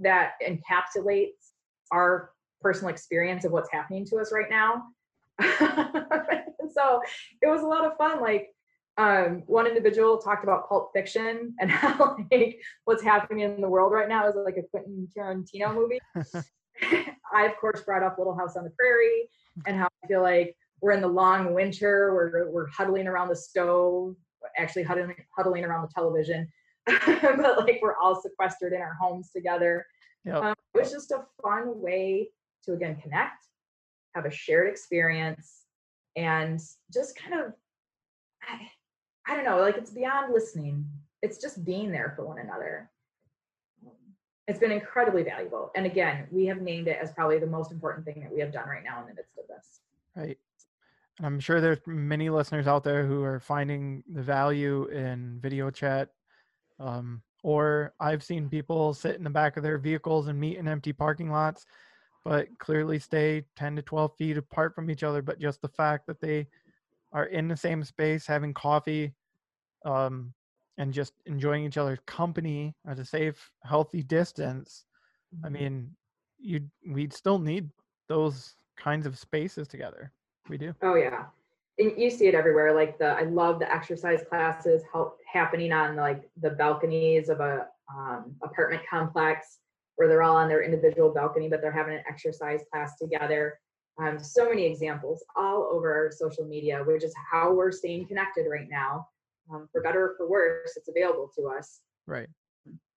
that 0.00 0.32
encapsulates 0.46 1.52
our 1.92 2.30
personal 2.62 2.92
experience 2.92 3.44
of 3.44 3.52
what's 3.52 3.70
happening 3.70 4.06
to 4.06 4.16
us 4.16 4.32
right 4.32 4.48
now. 4.48 4.84
So 6.74 7.00
it 7.40 7.46
was 7.46 7.62
a 7.62 7.66
lot 7.66 7.86
of 7.86 7.96
fun 7.96 8.20
like 8.20 8.48
um, 8.96 9.42
one 9.46 9.66
individual 9.66 10.18
talked 10.18 10.44
about 10.44 10.68
pulp 10.68 10.90
fiction 10.94 11.54
and 11.58 11.70
how 11.70 12.16
like 12.30 12.60
what's 12.84 13.02
happening 13.02 13.44
in 13.44 13.60
the 13.60 13.68
world 13.68 13.92
right 13.92 14.08
now 14.08 14.28
is 14.28 14.34
like 14.36 14.56
a 14.56 14.62
quentin 14.62 15.08
tarantino 15.16 15.74
movie 15.74 15.98
I, 17.32 17.46
of 17.46 17.56
course, 17.60 17.82
brought 17.82 18.02
up 18.02 18.18
Little 18.18 18.36
House 18.36 18.56
on 18.56 18.64
the 18.64 18.70
Prairie 18.70 19.28
and 19.66 19.76
how 19.76 19.88
I 20.02 20.06
feel 20.06 20.22
like 20.22 20.56
we're 20.80 20.92
in 20.92 21.00
the 21.00 21.08
long 21.08 21.54
winter, 21.54 22.12
we're, 22.14 22.50
we're 22.50 22.68
huddling 22.68 23.06
around 23.06 23.28
the 23.28 23.36
stove, 23.36 24.16
actually 24.58 24.82
huddling, 24.82 25.14
huddling 25.36 25.64
around 25.64 25.82
the 25.82 25.92
television, 25.94 26.48
but 26.86 27.58
like 27.58 27.78
we're 27.80 27.96
all 27.96 28.20
sequestered 28.20 28.72
in 28.72 28.80
our 28.80 28.94
homes 29.00 29.30
together. 29.30 29.86
Yep. 30.24 30.42
Um, 30.42 30.54
it 30.74 30.80
was 30.80 30.90
just 30.90 31.10
a 31.10 31.24
fun 31.42 31.80
way 31.80 32.30
to, 32.64 32.72
again, 32.72 32.96
connect, 33.00 33.46
have 34.14 34.24
a 34.24 34.30
shared 34.30 34.68
experience, 34.68 35.62
and 36.16 36.60
just 36.92 37.16
kind 37.16 37.40
of, 37.40 37.52
I, 38.42 38.68
I 39.26 39.34
don't 39.34 39.44
know, 39.44 39.60
like 39.60 39.76
it's 39.76 39.90
beyond 39.90 40.32
listening. 40.32 40.86
It's 41.22 41.38
just 41.38 41.64
being 41.64 41.90
there 41.90 42.12
for 42.16 42.26
one 42.26 42.38
another 42.38 42.90
it's 44.46 44.58
been 44.58 44.72
incredibly 44.72 45.22
valuable. 45.22 45.70
And 45.74 45.86
again, 45.86 46.26
we 46.30 46.46
have 46.46 46.60
named 46.60 46.88
it 46.88 46.98
as 47.00 47.12
probably 47.12 47.38
the 47.38 47.46
most 47.46 47.72
important 47.72 48.04
thing 48.04 48.20
that 48.20 48.32
we 48.32 48.40
have 48.40 48.52
done 48.52 48.68
right 48.68 48.84
now 48.84 49.00
in 49.00 49.08
the 49.08 49.14
midst 49.14 49.38
of 49.38 49.46
this. 49.48 49.80
Right. 50.14 50.38
And 51.18 51.26
I'm 51.26 51.40
sure 51.40 51.60
there's 51.60 51.78
many 51.86 52.28
listeners 52.28 52.66
out 52.66 52.84
there 52.84 53.06
who 53.06 53.22
are 53.22 53.40
finding 53.40 54.02
the 54.12 54.22
value 54.22 54.86
in 54.86 55.38
video 55.40 55.70
chat. 55.70 56.10
Um, 56.78 57.22
or 57.42 57.94
I've 58.00 58.22
seen 58.22 58.48
people 58.48 58.94
sit 58.94 59.16
in 59.16 59.24
the 59.24 59.30
back 59.30 59.56
of 59.56 59.62
their 59.62 59.78
vehicles 59.78 60.28
and 60.28 60.38
meet 60.38 60.58
in 60.58 60.68
empty 60.68 60.92
parking 60.92 61.30
lots, 61.30 61.66
but 62.24 62.48
clearly 62.58 62.98
stay 62.98 63.44
10 63.56 63.76
to 63.76 63.82
12 63.82 64.16
feet 64.16 64.36
apart 64.36 64.74
from 64.74 64.90
each 64.90 65.02
other. 65.02 65.22
But 65.22 65.40
just 65.40 65.62
the 65.62 65.68
fact 65.68 66.06
that 66.06 66.20
they 66.20 66.48
are 67.14 67.26
in 67.26 67.48
the 67.48 67.56
same 67.56 67.82
space 67.84 68.26
having 68.26 68.52
coffee 68.52 69.14
um, 69.86 70.34
and 70.76 70.92
just 70.92 71.12
enjoying 71.26 71.64
each 71.64 71.78
other's 71.78 72.00
company 72.06 72.74
at 72.86 72.98
a 72.98 73.04
safe, 73.04 73.50
healthy 73.62 74.02
distance. 74.02 74.84
I 75.42 75.46
mm-hmm. 75.46 75.54
mean, 75.54 75.90
you 76.38 76.60
we'd 76.86 77.12
still 77.12 77.38
need 77.38 77.70
those 78.08 78.56
kinds 78.76 79.06
of 79.06 79.16
spaces 79.16 79.68
together. 79.68 80.12
We 80.48 80.58
do. 80.58 80.74
Oh 80.82 80.96
yeah. 80.96 81.24
And 81.78 81.92
you 81.96 82.10
see 82.10 82.26
it 82.26 82.34
everywhere. 82.34 82.74
Like 82.74 82.98
the 82.98 83.06
I 83.06 83.22
love 83.22 83.60
the 83.60 83.72
exercise 83.72 84.22
classes 84.28 84.82
help 84.92 85.18
happening 85.32 85.72
on 85.72 85.96
like 85.96 86.28
the 86.40 86.50
balconies 86.50 87.28
of 87.28 87.40
a 87.40 87.68
um, 87.94 88.34
apartment 88.42 88.82
complex 88.88 89.58
where 89.96 90.08
they're 90.08 90.22
all 90.22 90.36
on 90.36 90.48
their 90.48 90.62
individual 90.62 91.12
balcony, 91.12 91.48
but 91.48 91.60
they're 91.60 91.72
having 91.72 91.94
an 91.94 92.02
exercise 92.08 92.62
class 92.72 92.96
together. 92.96 93.58
Um, 93.98 94.18
so 94.18 94.48
many 94.48 94.64
examples 94.64 95.24
all 95.36 95.68
over 95.70 96.10
social 96.12 96.44
media, 96.44 96.82
which 96.84 97.04
is 97.04 97.14
how 97.30 97.52
we're 97.52 97.70
staying 97.70 98.06
connected 98.06 98.46
right 98.50 98.68
now. 98.68 99.08
Um, 99.52 99.68
for 99.70 99.82
better 99.82 100.10
or 100.10 100.14
for 100.16 100.28
worse, 100.28 100.72
it's 100.76 100.88
available 100.88 101.30
to 101.36 101.46
us. 101.46 101.80
Right. 102.06 102.28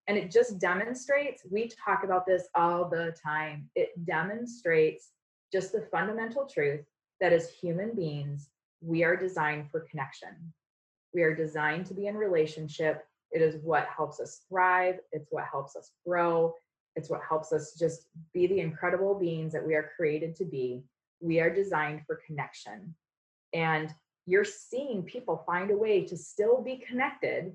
And 0.08 0.18
it 0.18 0.32
just 0.32 0.60
demonstrates, 0.60 1.44
we 1.51 1.70
talk 1.86 2.04
about 2.04 2.25
this 2.25 2.48
all 2.56 2.89
the 2.89 3.13
time. 3.22 3.70
It 3.75 3.89
demonstrates 4.06 5.12
just 5.51 5.74
the 5.74 5.82
fundamental 5.92 6.46
truth 6.46 6.86
that 7.20 7.34
as 7.34 7.50
human 7.50 7.94
beings, 7.94 8.50
we 8.82 9.04
are 9.04 9.18
designed 9.18 9.70
for 9.70 9.82
connection. 9.82 10.30
We 11.13 11.24
are 11.24 11.36
designed 11.36 11.86
to 11.88 11.94
be 11.94 12.08
in 12.08 12.16
relationship. 12.16 13.06
It 13.32 13.42
is 13.42 13.62
what 13.62 13.88
helps 13.88 14.20
us 14.22 14.42
thrive, 14.48 15.00
it's 15.12 15.27
what 15.32 15.46
helps 15.51 15.75
us 15.75 15.92
grow, 16.08 16.54
it's 16.98 17.10
what 17.10 17.22
helps 17.27 17.54
us 17.54 17.75
just 17.80 18.08
be 18.34 18.48
the 18.48 18.60
incredible 18.60 19.13
beings 19.13 19.54
that 19.54 19.66
we 19.66 19.75
are 19.75 19.92
created 19.96 20.36
to 20.36 20.46
be. 20.46 20.84
We 21.22 21.39
are 21.39 21.54
designed 21.54 22.01
for 22.08 22.20
connection. 22.25 22.96
And 23.54 23.94
you're 24.25 24.44
seeing 24.44 25.04
people 25.04 25.44
find 25.46 25.70
a 25.72 25.77
way 25.77 26.04
to 26.06 26.18
still 26.18 26.62
be 26.62 26.84
connected 26.86 27.54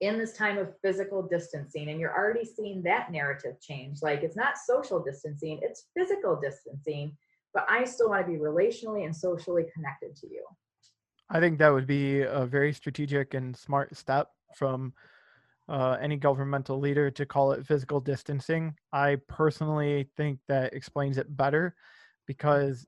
in 0.00 0.16
this 0.16 0.36
time 0.36 0.58
of 0.58 0.74
physical 0.80 1.22
distancing. 1.22 1.90
And 1.90 2.00
you're 2.00 2.16
already 2.16 2.44
seeing 2.44 2.82
that 2.84 3.10
narrative 3.10 3.60
change. 3.60 4.00
Like 4.00 4.22
it's 4.22 4.36
not 4.36 4.56
social 4.56 5.02
distancing, 5.02 5.58
it's 5.60 5.88
physical 5.96 6.38
distancing, 6.40 7.16
but 7.52 7.66
I 7.68 7.84
still 7.84 8.10
want 8.10 8.24
to 8.24 8.32
be 8.32 8.38
relationally 8.38 9.04
and 9.04 9.14
socially 9.14 9.64
connected 9.74 10.16
to 10.16 10.28
you. 10.28 10.44
I 11.30 11.40
think 11.40 11.58
that 11.58 11.70
would 11.70 11.86
be 11.86 12.22
a 12.22 12.46
very 12.46 12.72
strategic 12.72 13.34
and 13.34 13.56
smart 13.56 13.96
step 13.96 14.28
from 14.54 14.92
uh, 15.68 15.96
any 16.00 16.16
governmental 16.16 16.78
leader 16.78 17.10
to 17.10 17.26
call 17.26 17.52
it 17.52 17.66
physical 17.66 18.00
distancing. 18.00 18.74
I 18.92 19.16
personally 19.28 20.08
think 20.16 20.38
that 20.48 20.74
explains 20.74 21.18
it 21.18 21.36
better 21.36 21.74
because 22.26 22.86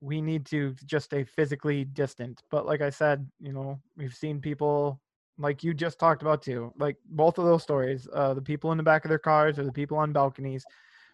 we 0.00 0.20
need 0.20 0.44
to 0.46 0.74
just 0.84 1.06
stay 1.06 1.24
physically 1.24 1.84
distant. 1.84 2.42
But 2.50 2.66
like 2.66 2.80
I 2.80 2.90
said, 2.90 3.28
you 3.40 3.52
know, 3.52 3.80
we've 3.96 4.14
seen 4.14 4.40
people 4.40 5.00
like 5.38 5.64
you 5.64 5.72
just 5.72 5.98
talked 5.98 6.22
about 6.22 6.42
too, 6.42 6.72
like 6.78 6.96
both 7.06 7.38
of 7.38 7.44
those 7.44 7.62
stories, 7.62 8.08
uh, 8.12 8.34
the 8.34 8.42
people 8.42 8.72
in 8.72 8.78
the 8.78 8.84
back 8.84 9.04
of 9.04 9.08
their 9.08 9.18
cars 9.18 9.58
or 9.58 9.64
the 9.64 9.72
people 9.72 9.96
on 9.96 10.12
balconies, 10.12 10.64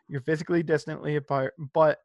you're 0.08 0.20
physically 0.22 0.62
distantly 0.62 1.16
apart, 1.16 1.54
but 1.74 1.98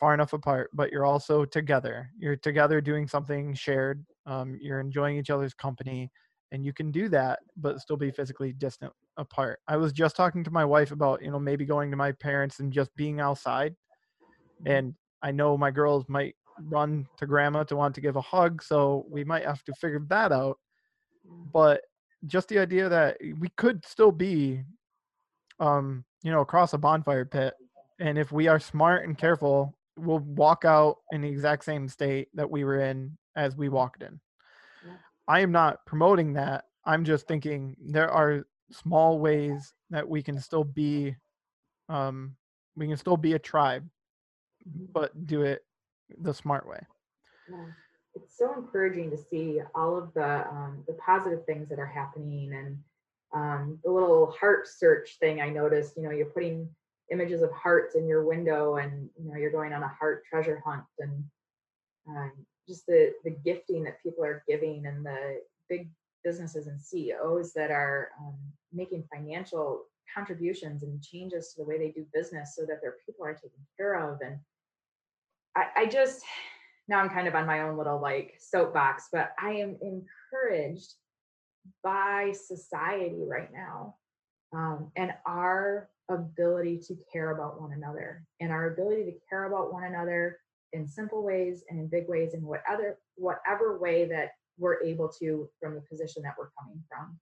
far 0.00 0.12
enough 0.14 0.32
apart, 0.32 0.70
but 0.72 0.90
you're 0.90 1.04
also 1.04 1.44
together. 1.44 2.10
You're 2.18 2.36
together 2.36 2.80
doing 2.80 3.06
something 3.06 3.54
shared. 3.54 4.04
Um, 4.26 4.58
you're 4.60 4.80
enjoying 4.80 5.16
each 5.16 5.30
other's 5.30 5.54
company 5.54 6.10
and 6.52 6.64
you 6.64 6.72
can 6.72 6.90
do 6.90 7.08
that 7.08 7.40
but 7.56 7.80
still 7.80 7.96
be 7.96 8.10
physically 8.10 8.52
distant 8.52 8.92
apart. 9.16 9.58
I 9.66 9.76
was 9.76 9.92
just 9.92 10.16
talking 10.16 10.44
to 10.44 10.50
my 10.50 10.64
wife 10.64 10.92
about 10.92 11.22
you 11.22 11.30
know 11.30 11.38
maybe 11.38 11.64
going 11.64 11.90
to 11.90 11.96
my 11.96 12.12
parents 12.12 12.60
and 12.60 12.72
just 12.72 12.94
being 12.96 13.20
outside 13.20 13.74
and 14.64 14.94
i 15.22 15.30
know 15.30 15.56
my 15.56 15.70
girls 15.70 16.04
might 16.08 16.34
run 16.68 17.06
to 17.18 17.26
grandma 17.26 17.62
to 17.64 17.76
want 17.76 17.94
to 17.94 18.00
give 18.00 18.16
a 18.16 18.20
hug 18.20 18.62
so 18.62 19.04
we 19.10 19.24
might 19.24 19.44
have 19.44 19.62
to 19.64 19.72
figure 19.74 20.00
that 20.08 20.32
out 20.32 20.58
but 21.52 21.82
just 22.26 22.48
the 22.48 22.58
idea 22.58 22.88
that 22.88 23.18
we 23.38 23.48
could 23.56 23.84
still 23.84 24.12
be 24.12 24.62
um 25.60 26.04
you 26.22 26.30
know 26.30 26.40
across 26.40 26.72
a 26.72 26.78
bonfire 26.78 27.24
pit 27.24 27.54
and 28.00 28.18
if 28.18 28.32
we 28.32 28.48
are 28.48 28.60
smart 28.60 29.04
and 29.04 29.18
careful 29.18 29.74
we'll 29.98 30.18
walk 30.20 30.64
out 30.64 30.96
in 31.12 31.20
the 31.20 31.28
exact 31.28 31.64
same 31.64 31.88
state 31.88 32.28
that 32.34 32.50
we 32.50 32.64
were 32.64 32.80
in 32.80 33.16
as 33.36 33.56
we 33.56 33.68
walked 33.68 34.02
in 34.02 34.18
I 35.28 35.40
am 35.40 35.52
not 35.52 35.84
promoting 35.86 36.32
that. 36.34 36.64
I'm 36.84 37.04
just 37.04 37.26
thinking 37.26 37.76
there 37.80 38.10
are 38.10 38.46
small 38.70 39.18
ways 39.18 39.74
that 39.90 40.08
we 40.08 40.22
can 40.22 40.40
still 40.40 40.64
be 40.64 41.14
um 41.88 42.34
we 42.76 42.86
can 42.88 42.96
still 42.96 43.16
be 43.16 43.34
a 43.34 43.38
tribe 43.38 43.88
but 44.92 45.26
do 45.26 45.42
it 45.42 45.64
the 46.20 46.34
smart 46.34 46.68
way. 46.68 46.80
Yeah. 47.50 47.66
It's 48.14 48.36
so 48.36 48.54
encouraging 48.54 49.10
to 49.10 49.16
see 49.16 49.60
all 49.74 49.96
of 49.96 50.12
the 50.14 50.48
um, 50.48 50.82
the 50.86 50.94
positive 50.94 51.44
things 51.44 51.68
that 51.68 51.78
are 51.78 51.86
happening 51.86 52.52
and 52.54 52.78
um, 53.34 53.78
the 53.84 53.90
little 53.90 54.34
heart 54.40 54.66
search 54.66 55.18
thing 55.20 55.40
I 55.40 55.50
noticed, 55.50 55.96
you 55.96 56.02
know, 56.02 56.10
you're 56.10 56.26
putting 56.26 56.68
images 57.12 57.42
of 57.42 57.52
hearts 57.52 57.94
in 57.94 58.06
your 58.08 58.24
window 58.24 58.76
and 58.76 59.08
you 59.16 59.30
know 59.30 59.36
you're 59.36 59.52
going 59.52 59.72
on 59.72 59.82
a 59.82 59.88
heart 59.88 60.24
treasure 60.28 60.62
hunt 60.64 60.82
and 60.98 61.24
um, 62.08 62.32
just 62.68 62.86
the 62.86 63.12
the 63.24 63.30
gifting 63.44 63.84
that 63.84 64.02
people 64.02 64.24
are 64.24 64.44
giving 64.48 64.86
and 64.86 65.04
the 65.04 65.40
big 65.68 65.90
businesses 66.24 66.66
and 66.66 66.80
CEOs 66.80 67.52
that 67.52 67.70
are 67.70 68.10
um, 68.20 68.34
making 68.72 69.04
financial 69.14 69.84
contributions 70.12 70.82
and 70.82 71.02
changes 71.02 71.52
to 71.52 71.62
the 71.62 71.68
way 71.68 71.78
they 71.78 71.90
do 71.90 72.04
business 72.12 72.54
so 72.56 72.62
that 72.62 72.80
their 72.82 72.96
people 73.04 73.24
are 73.24 73.34
taken 73.34 73.50
care 73.76 73.94
of. 73.94 74.20
And 74.20 74.38
I, 75.56 75.82
I 75.82 75.86
just 75.86 76.22
now 76.88 77.00
I'm 77.00 77.10
kind 77.10 77.28
of 77.28 77.34
on 77.34 77.46
my 77.46 77.60
own 77.60 77.76
little 77.76 78.00
like 78.00 78.34
soapbox, 78.38 79.08
but 79.12 79.30
I 79.40 79.50
am 79.50 79.76
encouraged 79.80 80.94
by 81.82 82.32
society 82.32 83.24
right 83.26 83.52
now 83.52 83.96
um, 84.52 84.90
and 84.96 85.12
our 85.26 85.88
ability 86.08 86.80
to 86.86 86.96
care 87.12 87.32
about 87.32 87.60
one 87.60 87.72
another 87.72 88.24
and 88.40 88.52
our 88.52 88.72
ability 88.72 89.04
to 89.04 89.18
care 89.28 89.44
about 89.46 89.72
one 89.72 89.84
another 89.84 90.38
in 90.72 90.86
simple 90.86 91.22
ways 91.22 91.64
and 91.68 91.78
in 91.78 91.86
big 91.86 92.08
ways 92.08 92.34
in 92.34 92.42
whatever 92.42 92.98
whatever 93.16 93.78
way 93.78 94.06
that 94.06 94.30
we're 94.58 94.82
able 94.82 95.08
to 95.08 95.48
from 95.60 95.74
the 95.74 95.80
position 95.82 96.22
that 96.22 96.34
we're 96.38 96.50
coming 96.60 96.82
from. 96.88 97.18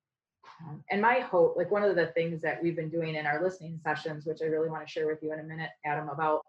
Um, 0.67 0.85
and 0.91 1.03
my 1.03 1.15
hope 1.15 1.55
like 1.57 1.71
one 1.71 1.83
of 1.83 1.97
the 1.97 2.07
things 2.09 2.41
that 2.43 2.63
we've 2.63 2.77
been 2.77 2.91
doing 2.91 3.17
in 3.17 3.27
our 3.27 3.43
listening 3.43 3.81
sessions 3.83 4.25
which 4.25 4.39
i 4.41 4.45
really 4.45 4.69
want 4.71 4.87
to 4.87 4.93
share 4.93 5.09
with 5.09 5.21
you 5.21 5.33
in 5.33 5.41
a 5.41 5.43
minute 5.43 5.71
adam 5.85 6.09
about 6.09 6.43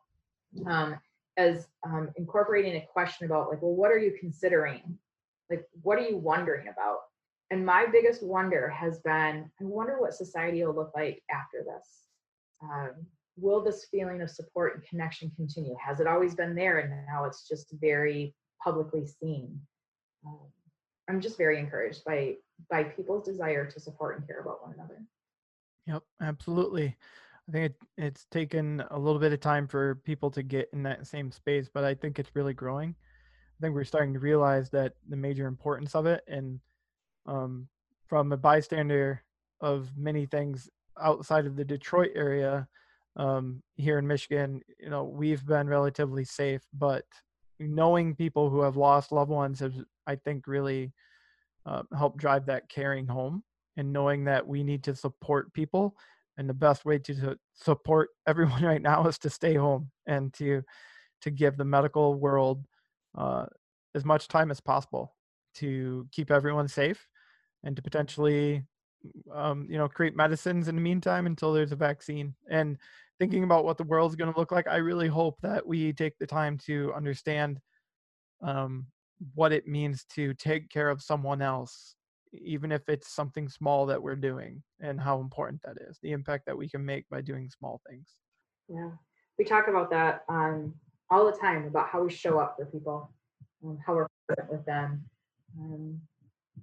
um, 0.68 0.96
as 1.38 1.68
um, 1.86 2.10
incorporating 2.18 2.76
a 2.76 2.86
question 2.86 3.26
about 3.26 3.50
like 3.50 3.62
well 3.62 3.76
what 3.76 3.92
are 3.92 3.98
you 3.98 4.16
considering? 4.20 4.98
Like 5.50 5.66
what 5.82 5.98
are 5.98 6.08
you 6.08 6.18
wondering 6.18 6.68
about? 6.68 7.00
And 7.52 7.66
my 7.66 7.86
biggest 7.92 8.24
wonder 8.24 8.70
has 8.70 9.00
been 9.00 9.50
i 9.60 9.64
wonder 9.64 10.00
what 10.00 10.14
society 10.14 10.64
will 10.66 10.76
look 10.76 10.92
like 10.96 11.22
after 11.30 11.64
this. 11.64 11.88
Um, 12.64 12.92
will 13.38 13.64
this 13.64 13.88
feeling 13.92 14.22
of 14.22 14.30
support 14.30 14.76
and 14.76 14.88
connection 14.88 15.32
continue? 15.36 15.76
Has 15.84 16.00
it 16.00 16.08
always 16.08 16.36
been 16.36 16.56
there 16.56 16.80
and 16.80 16.92
now 17.08 17.26
it's 17.26 17.48
just 17.48 17.74
very 17.80 18.34
publicly 18.64 19.06
seen? 19.06 19.60
Um, 20.26 20.40
I'm 21.10 21.22
just 21.22 21.38
very 21.38 21.60
encouraged 21.60 22.04
by 22.06 22.36
by 22.70 22.84
people's 22.84 23.26
desire 23.26 23.70
to 23.70 23.80
support 23.80 24.18
and 24.18 24.28
care 24.28 24.40
about 24.40 24.66
one 24.66 24.74
another. 24.74 25.04
Yep, 25.88 26.04
absolutely. 26.22 26.96
I 27.48 27.52
think 27.52 27.66
it, 27.66 27.76
it's 27.98 28.26
taken 28.32 28.84
a 28.90 28.98
little 28.98 29.20
bit 29.20 29.34
of 29.34 29.40
time 29.40 29.68
for 29.68 29.96
people 30.04 30.32
to 30.32 30.42
get 30.42 30.70
in 30.74 30.82
that 30.84 31.06
same 31.06 31.32
space, 31.32 31.70
but 31.72 31.84
I 31.84 31.94
think 31.94 32.18
it's 32.18 32.36
really 32.36 32.54
growing. 32.54 32.96
I 33.60 33.62
think 33.62 33.76
we're 33.76 33.84
starting 33.84 34.14
to 34.14 34.20
realize 34.20 34.70
that 34.72 34.94
the 35.08 35.16
major 35.16 35.46
importance 35.46 35.94
of 35.94 36.08
it, 36.08 36.24
and 36.28 36.60
um, 37.28 37.68
from 38.08 38.32
a 38.32 38.38
bystander 38.38 39.24
of 39.62 39.90
many 39.96 40.26
things 40.26 40.70
outside 41.00 41.46
of 41.46 41.56
the 41.56 41.66
Detroit 41.66 42.12
area, 42.16 42.68
um, 43.16 43.62
here 43.76 43.98
in 43.98 44.08
Michigan, 44.08 44.62
you 44.80 44.90
know, 44.90 45.04
we've 45.04 45.46
been 45.46 45.68
relatively 45.68 46.26
safe, 46.26 46.62
but 46.74 47.06
knowing 47.60 48.16
people 48.16 48.50
who 48.50 48.62
have 48.62 48.76
lost 48.76 49.12
loved 49.12 49.32
ones 49.32 49.60
has, 49.60 49.74
I 50.06 50.16
think, 50.16 50.48
really 50.48 50.92
uh, 51.66 51.84
helped 51.98 52.18
drive 52.18 52.46
that 52.48 52.70
caring 52.70 53.08
home 53.08 53.44
and 53.78 53.92
knowing 53.94 54.26
that 54.26 54.46
we 54.46 54.64
need 54.64 54.84
to 54.84 54.96
support 54.96 55.54
people. 55.54 55.96
And 56.38 56.50
the 56.50 56.54
best 56.54 56.84
way 56.86 57.00
to 57.00 57.38
support 57.54 58.10
everyone 58.28 58.64
right 58.64 58.82
now 58.82 59.08
is 59.08 59.18
to 59.20 59.30
stay 59.30 59.56
home 59.56 59.92
and 60.06 60.34
to 60.36 60.62
to 61.22 61.32
give 61.32 61.58
the 61.58 61.66
medical 61.66 62.14
world 62.14 62.66
uh, 63.18 63.46
as 63.96 64.04
much 64.06 64.28
time 64.28 64.52
as 64.52 64.60
possible 64.60 65.16
to 65.56 66.08
keep 66.12 66.30
everyone 66.30 66.68
safe 66.68 67.08
and 67.64 67.76
to 67.76 67.82
potentially 67.82 68.64
um, 69.34 69.66
you 69.70 69.78
know 69.78 69.88
create 69.88 70.16
medicines 70.16 70.68
in 70.68 70.76
the 70.76 70.82
meantime 70.82 71.26
until 71.26 71.54
there's 71.54 71.72
a 71.72 71.76
vaccine 71.76 72.36
and 72.50 72.78
thinking 73.20 73.44
about 73.44 73.66
what 73.66 73.78
the 73.78 73.84
world's 73.84 74.16
going 74.16 74.32
to 74.32 74.40
look 74.40 74.52
like, 74.52 74.68
I 74.68 74.78
really 74.78 75.08
hope 75.08 75.38
that 75.42 75.66
we 75.66 75.94
take 75.94 76.18
the 76.20 76.28
time 76.28 76.58
to 76.66 76.94
understand 76.94 77.60
um, 78.42 78.88
what 79.34 79.52
it 79.52 79.68
means 79.68 80.06
to 80.16 80.34
take 80.34 80.70
care 80.70 80.90
of 80.90 81.02
someone 81.02 81.42
else, 81.42 81.96
even 82.34 82.72
if 82.72 82.88
it's 82.90 83.14
something 83.14 83.48
small 83.48 83.86
that 83.86 84.02
we're 84.02 84.16
doing, 84.16 84.62
and 84.82 85.00
how 85.00 85.20
important 85.20 85.62
that 85.64 85.78
is, 85.90 85.98
the 86.02 86.12
impact 86.12 86.46
that 86.46 86.58
we 86.58 86.68
can 86.68 86.84
make 86.86 87.08
by 87.10 87.22
doing 87.22 87.50
small 87.50 87.82
things. 87.90 88.10
Yeah, 88.68 88.92
we 89.38 89.46
talk 89.46 89.68
about 89.68 89.90
that 89.92 90.24
um, 90.28 90.74
all 91.10 91.26
the 91.26 91.38
time 91.38 91.66
about 91.66 91.88
how 91.88 92.04
we 92.04 92.12
show 92.12 92.40
up 92.40 92.56
for 92.58 92.66
people, 92.66 93.10
um, 93.64 93.78
how 93.86 93.96
we're 93.96 94.08
present 94.28 94.52
with 94.52 94.66
them. 94.66 95.06
Um, 95.58 96.02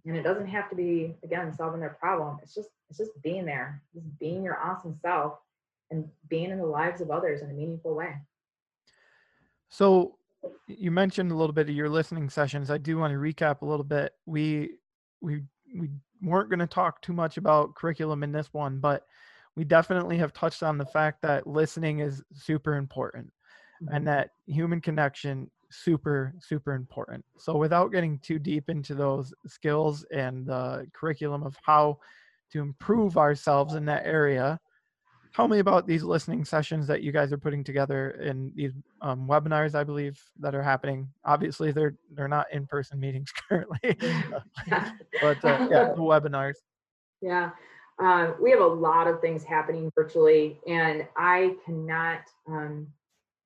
and 0.04 0.16
it 0.16 0.22
doesn't 0.22 0.48
have 0.48 0.68
to 0.70 0.76
be 0.76 1.14
again 1.22 1.54
solving 1.54 1.80
their 1.80 1.96
problem. 2.00 2.38
It's 2.42 2.54
just 2.54 2.70
it's 2.88 2.98
just 2.98 3.12
being 3.22 3.46
there, 3.46 3.82
just 3.94 4.06
being 4.18 4.42
your 4.42 4.58
awesome 4.58 4.94
self 5.00 5.38
and 5.92 6.08
being 6.28 6.50
in 6.50 6.58
the 6.58 6.66
lives 6.66 7.00
of 7.00 7.10
others 7.10 7.42
in 7.42 7.50
a 7.50 7.54
meaningful 7.54 7.94
way. 7.94 8.14
So 9.68 10.16
you 10.66 10.90
mentioned 10.90 11.30
a 11.30 11.36
little 11.36 11.52
bit 11.52 11.68
of 11.68 11.74
your 11.74 11.88
listening 11.88 12.28
sessions. 12.28 12.70
I 12.70 12.78
do 12.78 12.98
want 12.98 13.12
to 13.12 13.18
recap 13.18 13.62
a 13.62 13.66
little 13.66 13.84
bit. 13.84 14.12
We 14.26 14.76
we 15.20 15.42
we 15.78 15.88
weren't 16.20 16.50
going 16.50 16.58
to 16.58 16.66
talk 16.66 17.00
too 17.00 17.12
much 17.12 17.36
about 17.36 17.74
curriculum 17.74 18.22
in 18.22 18.32
this 18.32 18.52
one, 18.52 18.78
but 18.78 19.06
we 19.54 19.64
definitely 19.64 20.18
have 20.18 20.32
touched 20.32 20.62
on 20.62 20.78
the 20.78 20.86
fact 20.86 21.22
that 21.22 21.46
listening 21.46 22.00
is 22.00 22.22
super 22.32 22.74
important 22.76 23.30
Mm-hmm. 23.82 23.94
and 23.94 24.06
that 24.06 24.30
human 24.46 24.80
connection 24.80 25.50
super 25.70 26.34
super 26.38 26.74
important. 26.74 27.24
So 27.38 27.56
without 27.56 27.92
getting 27.92 28.18
too 28.18 28.38
deep 28.38 28.68
into 28.68 28.94
those 28.94 29.32
skills 29.46 30.04
and 30.12 30.46
the 30.46 30.86
curriculum 30.92 31.42
of 31.42 31.56
how 31.62 31.98
to 32.52 32.60
improve 32.60 33.16
ourselves 33.16 33.74
in 33.74 33.86
that 33.86 34.04
area, 34.04 34.60
tell 35.34 35.48
me 35.48 35.58
about 35.58 35.86
these 35.86 36.02
listening 36.02 36.44
sessions 36.44 36.86
that 36.86 37.02
you 37.02 37.12
guys 37.12 37.32
are 37.32 37.38
putting 37.38 37.64
together 37.64 38.10
in 38.22 38.52
these 38.54 38.72
um, 39.00 39.26
webinars 39.26 39.74
i 39.74 39.84
believe 39.84 40.20
that 40.38 40.54
are 40.54 40.62
happening. 40.62 41.08
Obviously 41.24 41.72
they're 41.72 41.94
they're 42.12 42.28
not 42.28 42.46
in-person 42.52 42.98
meetings 43.06 43.32
currently 43.48 43.78
but 45.20 45.44
uh, 45.44 45.68
yeah 45.70 45.92
the 45.94 46.00
webinars. 46.00 46.54
Yeah, 47.20 47.50
uh, 48.02 48.32
we 48.40 48.50
have 48.50 48.60
a 48.60 48.66
lot 48.66 49.06
of 49.06 49.20
things 49.20 49.44
happening 49.44 49.90
virtually, 49.94 50.58
and 50.66 51.06
I 51.16 51.54
cannot 51.64 52.22
um, 52.48 52.88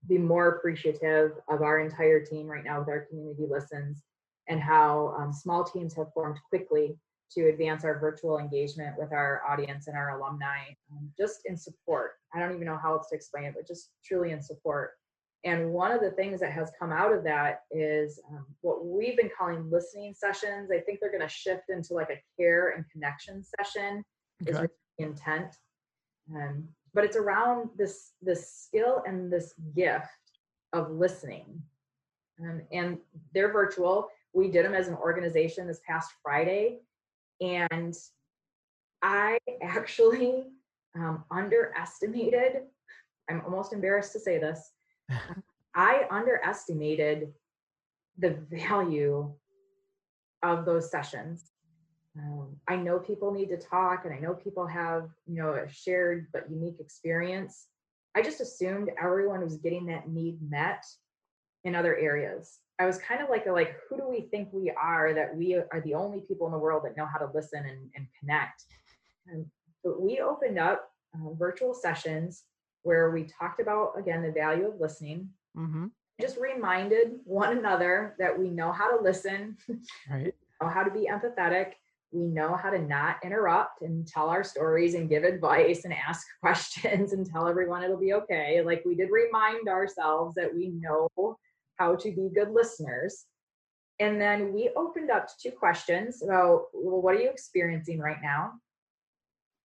be 0.08 0.18
more 0.18 0.48
appreciative 0.48 1.32
of 1.48 1.62
our 1.62 1.80
entire 1.80 2.24
team 2.24 2.46
right 2.46 2.64
now 2.64 2.78
with 2.78 2.88
our 2.88 3.00
community 3.00 3.44
listens 3.48 4.02
and 4.48 4.60
how 4.60 5.14
um, 5.18 5.32
small 5.32 5.64
teams 5.64 5.94
have 5.94 6.12
formed 6.14 6.38
quickly 6.48 6.96
to 7.32 7.48
advance 7.48 7.84
our 7.84 7.98
virtual 7.98 8.38
engagement 8.38 8.96
with 8.98 9.12
our 9.12 9.42
audience 9.48 9.88
and 9.88 9.96
our 9.96 10.18
alumni, 10.18 10.58
um, 10.92 11.10
just 11.18 11.40
in 11.46 11.56
support. 11.56 12.12
I 12.34 12.38
don't 12.38 12.54
even 12.54 12.66
know 12.66 12.78
how 12.80 12.94
else 12.94 13.08
to 13.10 13.16
explain 13.16 13.44
it, 13.44 13.54
but 13.56 13.66
just 13.66 13.90
truly 14.04 14.32
in 14.32 14.42
support. 14.42 14.92
And 15.44 15.70
one 15.70 15.92
of 15.92 16.00
the 16.00 16.10
things 16.10 16.40
that 16.40 16.52
has 16.52 16.72
come 16.78 16.92
out 16.92 17.12
of 17.12 17.22
that 17.24 17.60
is 17.70 18.20
um, 18.30 18.46
what 18.62 18.84
we've 18.84 19.16
been 19.16 19.30
calling 19.36 19.70
listening 19.70 20.14
sessions. 20.14 20.70
I 20.72 20.80
think 20.80 20.98
they're 21.00 21.10
going 21.10 21.20
to 21.20 21.28
shift 21.28 21.64
into 21.68 21.94
like 21.94 22.10
a 22.10 22.20
care 22.36 22.70
and 22.70 22.84
connection 22.90 23.44
session 23.44 24.02
is 24.40 24.56
really 24.56 24.68
the 24.98 25.04
intent. 25.04 25.54
Um, 26.34 26.68
but 26.94 27.04
it's 27.04 27.16
around 27.16 27.70
this 27.76 28.12
this 28.22 28.50
skill 28.50 29.02
and 29.06 29.32
this 29.32 29.54
gift 29.76 30.08
of 30.72 30.90
listening. 30.90 31.62
Um, 32.40 32.62
and 32.72 32.98
they're 33.32 33.52
virtual. 33.52 34.08
We 34.34 34.50
did 34.50 34.64
them 34.64 34.74
as 34.74 34.88
an 34.88 34.94
organization 34.94 35.66
this 35.66 35.80
past 35.86 36.10
Friday, 36.22 36.80
and 37.40 37.94
I 39.02 39.38
actually 39.62 40.44
um, 40.94 41.24
underestimated. 41.30 42.62
I'm 43.28 43.42
almost 43.44 43.72
embarrassed 43.72 44.12
to 44.12 44.20
say 44.20 44.38
this. 44.38 44.72
I 45.74 46.06
underestimated 46.10 47.32
the 48.18 48.38
value 48.50 49.32
of 50.42 50.64
those 50.64 50.90
sessions. 50.90 51.50
Um, 52.18 52.56
I 52.66 52.76
know 52.76 52.98
people 52.98 53.32
need 53.32 53.50
to 53.50 53.58
talk, 53.58 54.06
and 54.06 54.14
I 54.14 54.18
know 54.18 54.32
people 54.32 54.66
have, 54.66 55.10
you 55.26 55.34
know, 55.34 55.52
a 55.52 55.68
shared 55.70 56.28
but 56.32 56.50
unique 56.50 56.80
experience. 56.80 57.66
I 58.14 58.22
just 58.22 58.40
assumed 58.40 58.90
everyone 58.98 59.42
was 59.42 59.58
getting 59.58 59.86
that 59.86 60.08
need 60.08 60.38
met 60.48 60.82
in 61.66 61.74
other 61.74 61.96
areas. 61.96 62.60
I 62.78 62.86
was 62.86 62.98
kind 62.98 63.20
of 63.20 63.28
like, 63.28 63.46
a, 63.46 63.52
like, 63.52 63.76
who 63.88 63.96
do 63.96 64.08
we 64.08 64.22
think 64.30 64.48
we 64.52 64.70
are 64.70 65.12
that 65.12 65.36
we 65.36 65.54
are 65.54 65.80
the 65.84 65.94
only 65.94 66.20
people 66.20 66.46
in 66.46 66.52
the 66.52 66.58
world 66.58 66.84
that 66.84 66.96
know 66.96 67.06
how 67.06 67.18
to 67.18 67.28
listen 67.34 67.58
and, 67.58 67.90
and 67.94 68.06
connect? 68.18 68.64
And, 69.26 69.46
but 69.82 70.00
we 70.00 70.20
opened 70.20 70.58
up 70.58 70.88
uh, 71.14 71.32
virtual 71.34 71.74
sessions 71.74 72.44
where 72.82 73.10
we 73.10 73.24
talked 73.24 73.60
about 73.60 73.92
again 73.98 74.22
the 74.22 74.30
value 74.30 74.68
of 74.68 74.80
listening. 74.80 75.28
mm-hmm. 75.56 75.86
Just 76.20 76.38
reminded 76.38 77.18
one 77.24 77.58
another 77.58 78.14
that 78.18 78.38
we 78.38 78.48
know 78.48 78.72
how 78.72 78.96
to 78.96 79.02
listen, 79.02 79.56
right 80.08 80.34
know 80.62 80.68
how 80.68 80.82
to 80.82 80.90
be 80.90 81.08
empathetic. 81.10 81.72
We 82.12 82.22
know 82.22 82.54
how 82.54 82.70
to 82.70 82.78
not 82.78 83.16
interrupt 83.24 83.82
and 83.82 84.06
tell 84.06 84.28
our 84.28 84.44
stories 84.44 84.94
and 84.94 85.08
give 85.08 85.24
advice 85.24 85.84
and 85.84 85.92
ask 85.92 86.26
questions 86.40 87.12
and 87.12 87.26
tell 87.26 87.48
everyone 87.48 87.82
it'll 87.82 87.98
be 87.98 88.14
okay. 88.14 88.62
Like 88.64 88.82
we 88.86 88.94
did 88.94 89.10
remind 89.10 89.68
ourselves 89.68 90.34
that 90.36 90.54
we 90.54 90.68
know 90.68 91.08
how 91.78 91.96
to 91.96 92.10
be 92.10 92.30
good 92.34 92.52
listeners. 92.52 93.24
And 93.98 94.20
then 94.20 94.52
we 94.52 94.70
opened 94.76 95.10
up 95.10 95.26
to 95.28 95.34
two 95.42 95.50
questions 95.50 96.22
about 96.22 96.66
well, 96.74 97.00
what 97.00 97.14
are 97.14 97.20
you 97.20 97.30
experiencing 97.30 97.98
right 97.98 98.20
now? 98.22 98.52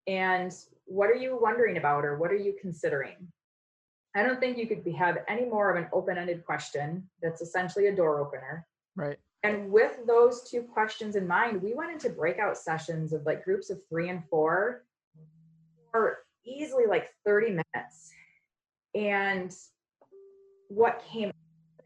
And 0.08 0.54
what 0.86 1.10
are 1.10 1.16
you 1.16 1.38
wondering 1.42 1.78
about 1.78 2.06
or 2.06 2.18
what 2.18 2.32
are 2.32 2.38
you 2.38 2.56
considering? 2.62 3.16
I 4.16 4.24
don't 4.24 4.40
think 4.40 4.58
you 4.58 4.68
could 4.68 4.84
be, 4.84 4.92
have 4.92 5.20
any 5.28 5.46
more 5.46 5.72
of 5.72 5.82
an 5.82 5.90
open 5.94 6.18
ended 6.18 6.46
question 6.46 7.10
that's 7.22 7.42
essentially 7.42 7.88
a 7.88 7.96
door 7.96 8.20
opener. 8.20 8.68
right 8.96 9.18
And 9.44 9.72
with 9.72 9.98
those 10.06 10.50
two 10.50 10.64
questions 10.64 11.16
in 11.16 11.28
mind, 11.28 11.62
we 11.62 11.74
went 11.74 11.92
into 11.92 12.10
breakout 12.10 12.58
sessions 12.58 13.14
of 13.14 13.26
like 13.26 13.44
groups 13.44 13.70
of 13.70 13.80
three 13.90 14.10
and 14.10 14.24
four 14.30 14.84
for 15.92 16.20
easily 16.46 16.86
like 16.88 17.10
30 17.26 17.62
minutes. 17.74 18.12
And 18.96 19.54
what 20.68 21.04
came 21.12 21.32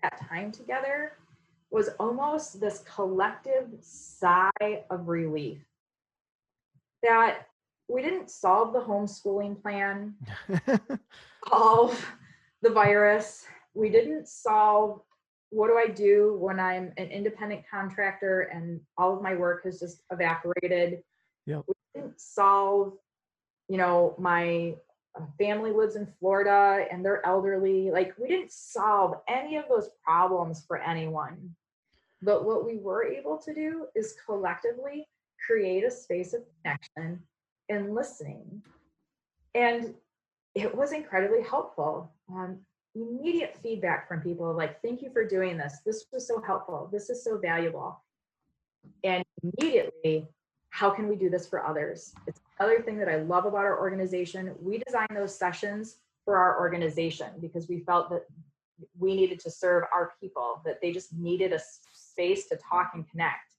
that 0.01 0.27
time 0.29 0.51
together 0.51 1.13
was 1.71 1.89
almost 1.99 2.59
this 2.59 2.83
collective 2.95 3.67
sigh 3.81 4.83
of 4.89 5.07
relief 5.07 5.65
that 7.03 7.47
we 7.87 8.01
didn't 8.01 8.31
solve 8.31 8.73
the 8.73 8.79
homeschooling 8.79 9.61
plan, 9.61 10.15
solve 11.49 12.05
the 12.61 12.69
virus. 12.69 13.45
We 13.73 13.89
didn't 13.89 14.27
solve 14.27 15.01
what 15.49 15.67
do 15.67 15.77
I 15.77 15.87
do 15.87 16.35
when 16.39 16.59
I'm 16.59 16.91
an 16.97 17.09
independent 17.09 17.63
contractor 17.69 18.41
and 18.41 18.81
all 18.97 19.15
of 19.15 19.21
my 19.21 19.35
work 19.35 19.63
has 19.63 19.79
just 19.79 20.01
evaporated. 20.11 21.01
Yep. 21.45 21.63
We 21.67 21.73
didn't 21.93 22.19
solve, 22.19 22.93
you 23.69 23.77
know, 23.77 24.15
my 24.17 24.75
family 25.37 25.71
lives 25.71 25.95
in 25.95 26.07
Florida 26.19 26.85
and 26.91 27.03
they're 27.03 27.25
elderly. 27.25 27.91
Like 27.91 28.13
we 28.17 28.27
didn't 28.27 28.51
solve 28.51 29.15
any 29.27 29.57
of 29.57 29.65
those 29.69 29.89
problems 30.03 30.63
for 30.67 30.77
anyone. 30.77 31.55
But 32.21 32.45
what 32.45 32.65
we 32.65 32.77
were 32.77 33.03
able 33.03 33.37
to 33.39 33.53
do 33.53 33.87
is 33.95 34.15
collectively 34.25 35.07
create 35.45 35.83
a 35.83 35.91
space 35.91 36.33
of 36.33 36.41
connection 36.61 37.21
and 37.69 37.93
listening. 37.93 38.61
And 39.53 39.93
it 40.53 40.75
was 40.75 40.91
incredibly 40.91 41.43
helpful. 41.43 42.11
Um, 42.29 42.59
immediate 42.95 43.57
feedback 43.61 44.07
from 44.07 44.21
people 44.21 44.53
like, 44.53 44.81
thank 44.81 45.01
you 45.01 45.11
for 45.11 45.27
doing 45.27 45.57
this. 45.57 45.79
This 45.85 46.05
was 46.11 46.27
so 46.27 46.41
helpful. 46.41 46.89
This 46.91 47.09
is 47.09 47.23
so 47.23 47.37
valuable. 47.37 48.01
And 49.03 49.23
immediately, 49.43 50.27
how 50.69 50.89
can 50.89 51.07
we 51.07 51.15
do 51.15 51.29
this 51.29 51.47
for 51.47 51.65
others? 51.65 52.13
It's 52.27 52.39
another 52.59 52.81
thing 52.81 52.97
that 52.99 53.09
I 53.09 53.17
love 53.17 53.45
about 53.45 53.65
our 53.65 53.79
organization. 53.79 54.53
We 54.61 54.81
designed 54.85 55.15
those 55.15 55.37
sessions 55.37 55.97
for 56.23 56.37
our 56.37 56.59
organization 56.59 57.27
because 57.41 57.67
we 57.67 57.79
felt 57.79 58.09
that 58.09 58.25
we 58.97 59.15
needed 59.15 59.39
to 59.41 59.51
serve 59.51 59.83
our 59.93 60.13
people, 60.19 60.61
that 60.65 60.81
they 60.81 60.91
just 60.91 61.13
needed 61.13 61.53
a 61.53 61.59
space 61.93 62.47
to 62.47 62.57
talk 62.57 62.91
and 62.93 63.09
connect. 63.09 63.55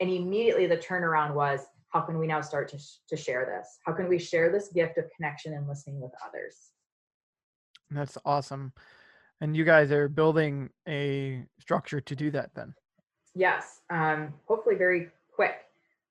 And 0.00 0.10
immediately 0.10 0.66
the 0.66 0.76
turnaround 0.76 1.34
was, 1.34 1.60
how 1.92 2.00
can 2.02 2.18
we 2.18 2.26
now 2.26 2.40
start 2.40 2.68
to, 2.68 2.78
sh- 2.78 2.98
to 3.08 3.16
share 3.16 3.46
this? 3.46 3.78
How 3.84 3.92
can 3.92 4.08
we 4.08 4.18
share 4.18 4.52
this 4.52 4.68
gift 4.68 4.98
of 4.98 5.04
connection 5.16 5.54
and 5.54 5.66
listening 5.66 6.00
with 6.00 6.12
others? 6.26 6.70
that's 7.90 8.18
awesome 8.26 8.70
and 9.40 9.56
you 9.56 9.64
guys 9.64 9.90
are 9.90 10.10
building 10.10 10.68
a 10.86 11.42
structure 11.58 12.02
to 12.02 12.14
do 12.14 12.30
that 12.30 12.50
then 12.54 12.74
Yes, 13.38 13.82
um, 13.90 14.34
hopefully 14.46 14.74
very 14.74 15.10
quick. 15.32 15.54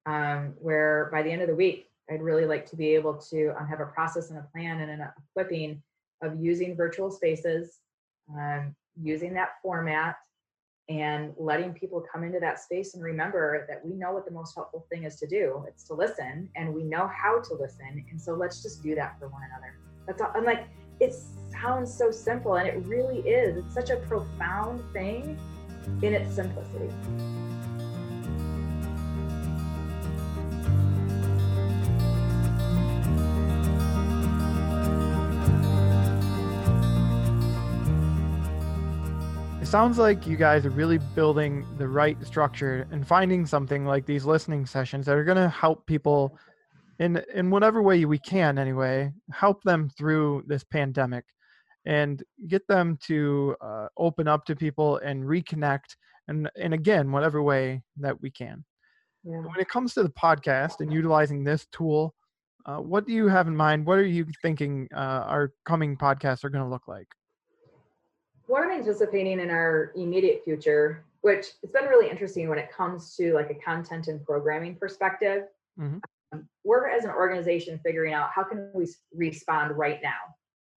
Um, 0.05 0.53
where 0.61 1.09
by 1.11 1.21
the 1.21 1.29
end 1.29 1.41
of 1.41 1.49
the 1.49 1.55
week, 1.55 1.86
I'd 2.09 2.21
really 2.21 2.45
like 2.45 2.65
to 2.67 2.75
be 2.75 2.95
able 2.95 3.15
to 3.29 3.53
um, 3.59 3.67
have 3.67 3.79
a 3.79 3.85
process 3.85 4.29
and 4.29 4.39
a 4.39 4.47
plan 4.53 4.81
and 4.81 4.91
an 4.91 5.07
equipping 5.17 5.81
of 6.21 6.39
using 6.39 6.75
virtual 6.75 7.11
spaces, 7.11 7.79
um, 8.33 8.75
using 9.01 9.33
that 9.33 9.49
format, 9.61 10.15
and 10.89 11.33
letting 11.37 11.73
people 11.73 12.01
come 12.11 12.23
into 12.23 12.39
that 12.39 12.59
space 12.59 12.95
and 12.95 13.03
remember 13.03 13.65
that 13.67 13.85
we 13.85 13.93
know 13.93 14.13
what 14.13 14.25
the 14.25 14.31
most 14.31 14.55
helpful 14.55 14.87
thing 14.89 15.03
is 15.03 15.17
to 15.17 15.27
do. 15.27 15.65
It's 15.67 15.83
to 15.85 15.93
listen, 15.93 16.49
and 16.55 16.73
we 16.73 16.83
know 16.83 17.07
how 17.07 17.41
to 17.41 17.53
listen. 17.55 18.05
And 18.09 18.19
so 18.19 18.33
let's 18.33 18.63
just 18.63 18.81
do 18.81 18.95
that 18.95 19.19
for 19.19 19.27
one 19.27 19.41
another. 19.51 19.77
That's 20.05 20.21
all 20.21 20.31
i'm 20.33 20.45
like 20.45 20.67
it 20.99 21.13
sounds 21.51 21.93
so 21.93 22.11
simple, 22.11 22.55
and 22.55 22.67
it 22.67 22.77
really 22.87 23.19
is. 23.19 23.57
It's 23.57 23.73
such 23.73 23.89
a 23.89 23.97
profound 23.97 24.81
thing 24.93 25.37
in 26.01 26.13
its 26.13 26.35
simplicity. 26.35 26.89
It 39.67 39.71
sounds 39.71 39.97
like 39.97 40.25
you 40.25 40.37
guys 40.37 40.65
are 40.65 40.69
really 40.69 40.97
building 41.13 41.65
the 41.77 41.89
right 41.89 42.15
structure 42.25 42.87
and 42.89 43.05
finding 43.05 43.45
something 43.45 43.85
like 43.85 44.05
these 44.05 44.23
listening 44.23 44.65
sessions 44.65 45.05
that 45.05 45.17
are 45.17 45.25
going 45.25 45.35
to 45.35 45.49
help 45.49 45.85
people 45.85 46.39
in 46.99 47.21
in 47.35 47.49
whatever 47.49 47.81
way 47.81 48.05
we 48.05 48.17
can 48.17 48.57
anyway, 48.59 49.11
help 49.29 49.61
them 49.63 49.89
through 49.89 50.45
this 50.47 50.63
pandemic. 50.63 51.25
and 51.85 52.23
get 52.47 52.65
them 52.69 52.97
to 53.07 53.57
uh, 53.59 53.87
open 53.97 54.25
up 54.25 54.45
to 54.45 54.55
people 54.55 54.99
and 54.99 55.25
reconnect 55.25 55.97
and 56.29 56.49
and 56.55 56.73
again 56.73 57.11
whatever 57.11 57.43
way 57.43 57.83
that 57.97 58.21
we 58.21 58.31
can 58.31 58.63
Yeah. 59.25 59.41
when 59.41 59.59
it 59.59 59.67
comes 59.67 59.93
to 59.95 60.03
the 60.03 60.09
podcast 60.25 60.79
and 60.79 60.93
utilizing 60.93 61.43
this 61.43 61.67
tool 61.73 62.15
uh, 62.65 62.77
what 62.77 63.05
do 63.05 63.11
you 63.11 63.27
have 63.27 63.47
in 63.49 63.55
mind 63.57 63.85
what 63.85 63.99
are 63.99 64.05
you 64.05 64.25
thinking 64.41 64.87
uh, 64.95 65.23
our 65.33 65.51
coming 65.65 65.97
podcasts 65.97 66.45
are 66.45 66.49
going 66.49 66.63
to 66.63 66.69
look 66.69 66.87
like 66.87 67.09
what 68.47 68.63
I'm 68.63 68.71
anticipating 68.71 69.39
in 69.39 69.49
our 69.49 69.91
immediate 69.95 70.41
future, 70.43 71.05
which 71.21 71.47
it's 71.61 71.71
been 71.71 71.85
really 71.85 72.09
interesting 72.09 72.49
when 72.49 72.57
it 72.57 72.71
comes 72.71 73.15
to 73.17 73.33
like 73.33 73.49
a 73.49 73.55
content 73.55 74.07
and 74.07 74.25
programming 74.25 74.75
perspective. 74.75 75.43
Mhm. 75.77 76.01
Um, 76.31 76.49
we're 76.63 76.87
as 76.87 77.03
an 77.03 77.11
organization 77.11 77.79
figuring 77.79 78.13
out 78.13 78.31
how 78.31 78.43
can 78.43 78.71
we 78.73 78.87
respond 79.13 79.77
right 79.77 80.01
now, 80.01 80.35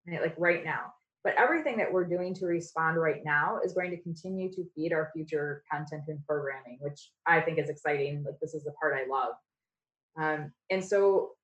right? 0.07 0.21
Like 0.21 0.35
right 0.37 0.63
now. 0.63 0.93
But 1.23 1.35
everything 1.35 1.77
that 1.77 1.91
we're 1.91 2.05
doing 2.05 2.33
to 2.35 2.45
respond 2.45 2.99
right 2.99 3.23
now 3.23 3.59
is 3.63 3.73
going 3.73 3.91
to 3.91 4.01
continue 4.01 4.51
to 4.53 4.63
feed 4.73 4.93
our 4.93 5.11
future 5.13 5.63
content 5.71 6.03
and 6.07 6.25
programming, 6.25 6.77
which 6.79 7.11
I 7.25 7.41
think 7.41 7.59
is 7.59 7.69
exciting. 7.69 8.23
Like 8.23 8.39
this 8.39 8.53
is 8.53 8.63
the 8.63 8.71
part 8.71 8.95
I 8.95 9.05
love. 9.05 9.35
Um, 10.15 10.53
and 10.69 10.83
so 10.83 11.35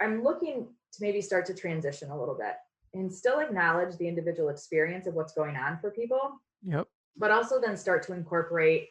I'm 0.00 0.22
looking 0.22 0.74
to 0.92 1.02
maybe 1.02 1.20
start 1.20 1.46
to 1.46 1.54
transition 1.54 2.10
a 2.10 2.18
little 2.18 2.34
bit 2.34 2.54
and 2.94 3.12
still 3.12 3.40
acknowledge 3.40 3.96
the 3.96 4.08
individual 4.08 4.48
experience 4.48 5.06
of 5.06 5.14
what's 5.14 5.34
going 5.34 5.56
on 5.56 5.78
for 5.80 5.90
people, 5.90 6.40
yep 6.64 6.86
but 7.16 7.30
also 7.30 7.60
then 7.60 7.76
start 7.76 8.02
to 8.02 8.12
incorporate 8.12 8.88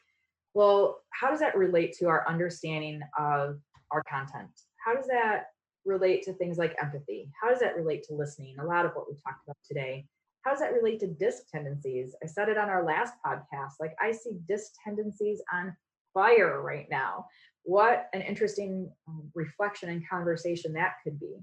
well, 0.55 1.01
how 1.09 1.31
does 1.31 1.39
that 1.39 1.57
relate 1.57 1.93
to 1.93 2.07
our 2.07 2.27
understanding 2.27 3.01
of 3.17 3.59
our 3.91 4.03
content? 4.03 4.51
How 4.85 4.93
does 4.93 5.07
that 5.07 5.45
relate 5.83 6.21
to 6.23 6.33
things 6.33 6.59
like 6.59 6.75
empathy? 6.81 7.31
How 7.41 7.49
does 7.49 7.59
that 7.61 7.75
relate 7.75 8.03
to 8.03 8.13
listening? 8.13 8.57
A 8.59 8.63
lot 8.63 8.85
of 8.85 8.91
what 8.93 9.07
we 9.09 9.15
talked 9.15 9.43
about 9.47 9.57
today. 9.67 10.05
How 10.43 10.51
does 10.51 10.59
that 10.59 10.73
relate 10.73 10.99
to 10.99 11.07
disc 11.07 11.43
tendencies? 11.51 12.15
I 12.23 12.27
said 12.27 12.49
it 12.49 12.57
on 12.59 12.69
our 12.69 12.85
last 12.85 13.15
podcast. 13.25 13.79
Like, 13.79 13.95
I 13.99 14.11
see 14.11 14.37
disc 14.47 14.73
tendencies 14.83 15.41
on 15.51 15.75
fire 16.13 16.61
right 16.61 16.85
now. 16.87 17.25
What 17.63 18.09
an 18.13 18.21
interesting 18.21 18.91
um, 19.07 19.31
reflection 19.33 19.89
and 19.89 20.07
conversation 20.07 20.73
that 20.73 20.97
could 21.03 21.19
be. 21.19 21.33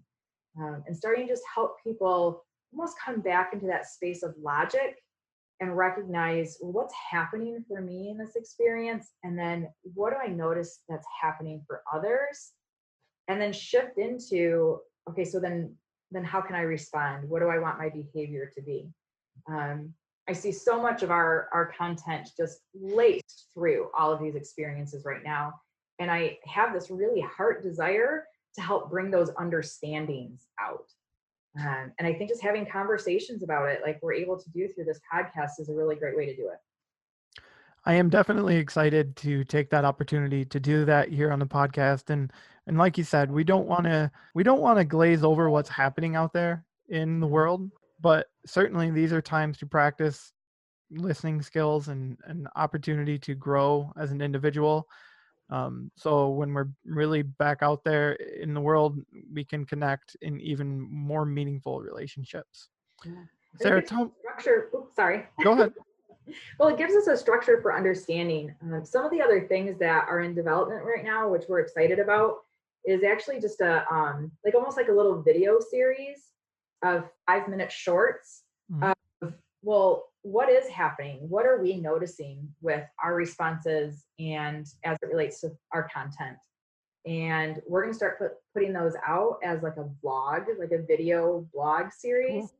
Um, 0.56 0.84
and 0.86 0.96
starting 0.96 1.26
to 1.26 1.32
just 1.32 1.42
help 1.52 1.82
people 1.82 2.44
almost 2.72 2.96
come 3.04 3.20
back 3.20 3.52
into 3.52 3.66
that 3.66 3.86
space 3.86 4.22
of 4.22 4.34
logic 4.40 4.96
and 5.60 5.76
recognize 5.76 6.56
what's 6.60 6.94
happening 7.10 7.62
for 7.68 7.80
me 7.80 8.08
in 8.10 8.16
this 8.16 8.36
experience? 8.36 9.10
And 9.22 9.38
then 9.38 9.68
what 9.94 10.10
do 10.10 10.16
i 10.16 10.28
notice 10.28 10.80
that's 10.88 11.06
happening 11.20 11.62
for 11.66 11.82
others? 11.92 12.52
And 13.28 13.40
then 13.40 13.52
shift 13.52 13.98
into 13.98 14.78
okay 15.08 15.24
so 15.24 15.38
then 15.40 15.74
then 16.10 16.24
how 16.24 16.40
can 16.40 16.56
i 16.56 16.62
respond? 16.62 17.28
What 17.28 17.40
do 17.40 17.48
i 17.48 17.58
want 17.58 17.78
my 17.78 17.90
behavior 17.90 18.50
to 18.54 18.62
be? 18.62 18.88
Um, 19.48 19.94
i 20.28 20.32
see 20.32 20.52
so 20.52 20.80
much 20.80 21.02
of 21.02 21.10
our 21.10 21.48
our 21.52 21.72
content 21.76 22.30
just 22.36 22.60
laced 22.74 23.48
through 23.54 23.88
all 23.96 24.12
of 24.12 24.20
these 24.20 24.34
experiences 24.34 25.04
right 25.04 25.22
now. 25.22 25.52
And 25.98 26.10
i 26.10 26.38
have 26.46 26.72
this 26.72 26.90
really 26.90 27.20
heart 27.20 27.62
desire 27.62 28.24
to 28.54 28.60
help 28.62 28.90
bring 28.90 29.10
those 29.10 29.30
understandings 29.38 30.46
out 30.58 30.86
um, 31.58 31.92
and 31.98 32.06
I 32.06 32.12
think 32.14 32.30
just 32.30 32.42
having 32.42 32.64
conversations 32.64 33.42
about 33.42 33.68
it, 33.68 33.80
like 33.84 33.98
we're 34.02 34.12
able 34.12 34.38
to 34.38 34.50
do 34.50 34.68
through 34.68 34.84
this 34.84 35.00
podcast, 35.12 35.58
is 35.58 35.68
a 35.68 35.74
really 35.74 35.96
great 35.96 36.16
way 36.16 36.26
to 36.26 36.36
do 36.36 36.48
it. 36.48 36.58
I 37.84 37.94
am 37.94 38.08
definitely 38.10 38.56
excited 38.56 39.16
to 39.16 39.42
take 39.44 39.70
that 39.70 39.84
opportunity 39.84 40.44
to 40.44 40.60
do 40.60 40.84
that 40.84 41.08
here 41.08 41.32
on 41.32 41.38
the 41.38 41.46
podcast 41.46 42.10
and 42.10 42.30
and 42.66 42.76
like 42.76 42.98
you 42.98 43.04
said 43.04 43.32
we 43.32 43.42
don't 43.42 43.66
want 43.66 43.84
to 43.84 44.10
we 44.34 44.42
don't 44.42 44.60
want 44.60 44.78
to 44.78 44.84
glaze 44.84 45.24
over 45.24 45.48
what's 45.48 45.70
happening 45.70 46.14
out 46.14 46.34
there 46.34 46.62
in 46.90 47.20
the 47.20 47.26
world 47.26 47.70
but 47.98 48.26
certainly 48.44 48.90
these 48.90 49.14
are 49.14 49.22
times 49.22 49.56
to 49.58 49.66
practice 49.66 50.32
listening 50.90 51.40
skills 51.40 51.88
and 51.88 52.18
an 52.24 52.46
opportunity 52.54 53.18
to 53.18 53.34
grow 53.34 53.90
as 53.96 54.10
an 54.10 54.20
individual 54.20 54.86
um, 55.50 55.90
so 55.96 56.30
when 56.30 56.52
we're 56.54 56.68
really 56.84 57.22
back 57.22 57.58
out 57.62 57.82
there 57.84 58.12
in 58.12 58.54
the 58.54 58.60
world 58.60 58.98
we 59.32 59.44
can 59.44 59.64
connect 59.64 60.16
in 60.22 60.40
even 60.40 60.80
more 60.80 61.24
meaningful 61.24 61.80
relationships 61.80 62.68
Yeah. 63.04 63.12
sarah 63.60 63.82
tell, 63.82 64.12
Structure. 64.20 64.68
Oops, 64.74 64.94
sorry. 64.94 65.26
go 65.42 65.52
ahead 65.52 65.72
Well, 66.60 66.68
it 66.68 66.78
gives 66.78 66.94
us 66.94 67.08
a 67.08 67.16
structure 67.16 67.60
for 67.60 67.74
understanding. 67.76 68.54
Um, 68.62 68.84
some 68.84 69.04
of 69.04 69.10
the 69.10 69.20
other 69.20 69.40
things 69.48 69.76
that 69.78 70.06
are 70.08 70.20
in 70.20 70.32
development 70.34 70.84
right 70.84 71.04
now, 71.04 71.28
which 71.28 71.44
we're 71.48 71.58
excited 71.60 71.98
about, 71.98 72.44
is 72.84 73.02
actually 73.02 73.40
just 73.40 73.60
a 73.60 73.84
um, 73.92 74.30
like 74.44 74.54
almost 74.54 74.76
like 74.76 74.88
a 74.88 74.92
little 74.92 75.22
video 75.22 75.58
series 75.58 76.30
of 76.84 77.10
five 77.26 77.48
minute 77.48 77.72
shorts 77.72 78.44
Mhm. 78.70 78.90
of 78.90 78.94
well, 79.62 80.06
what 80.22 80.48
is 80.48 80.68
happening? 80.68 81.18
What 81.28 81.46
are 81.46 81.60
we 81.60 81.76
noticing 81.76 82.48
with 82.60 82.84
our 83.02 83.14
responses 83.14 84.04
and 84.18 84.66
as 84.84 84.98
it 85.02 85.08
relates 85.08 85.40
to 85.40 85.52
our 85.72 85.88
content? 85.88 86.36
And 87.06 87.60
we're 87.66 87.82
going 87.82 87.92
to 87.92 87.96
start 87.96 88.18
put, 88.18 88.32
putting 88.54 88.72
those 88.72 88.94
out 89.06 89.38
as 89.42 89.62
like 89.62 89.76
a 89.76 89.88
vlog, 90.04 90.46
like 90.58 90.72
a 90.72 90.82
video 90.82 91.46
blog 91.54 91.92
series 91.92 92.52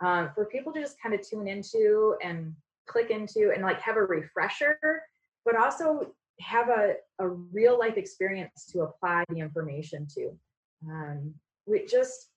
um, 0.00 0.30
for 0.34 0.46
people 0.46 0.72
to 0.72 0.80
just 0.80 1.00
kind 1.00 1.14
of 1.14 1.26
tune 1.26 1.46
into 1.46 2.16
and 2.22 2.54
click 2.86 3.10
into 3.10 3.52
and 3.54 3.62
like 3.62 3.80
have 3.80 3.96
a 3.96 4.02
refresher, 4.02 5.02
but 5.44 5.56
also 5.56 6.12
have 6.40 6.68
a, 6.68 6.94
a 7.20 7.28
real 7.28 7.78
life 7.78 7.96
experience 7.96 8.66
to 8.72 8.80
apply 8.80 9.24
the 9.28 9.38
information 9.38 10.06
to. 10.14 10.30
Um, 10.88 11.34
we 11.66 11.86
just, 11.86 12.30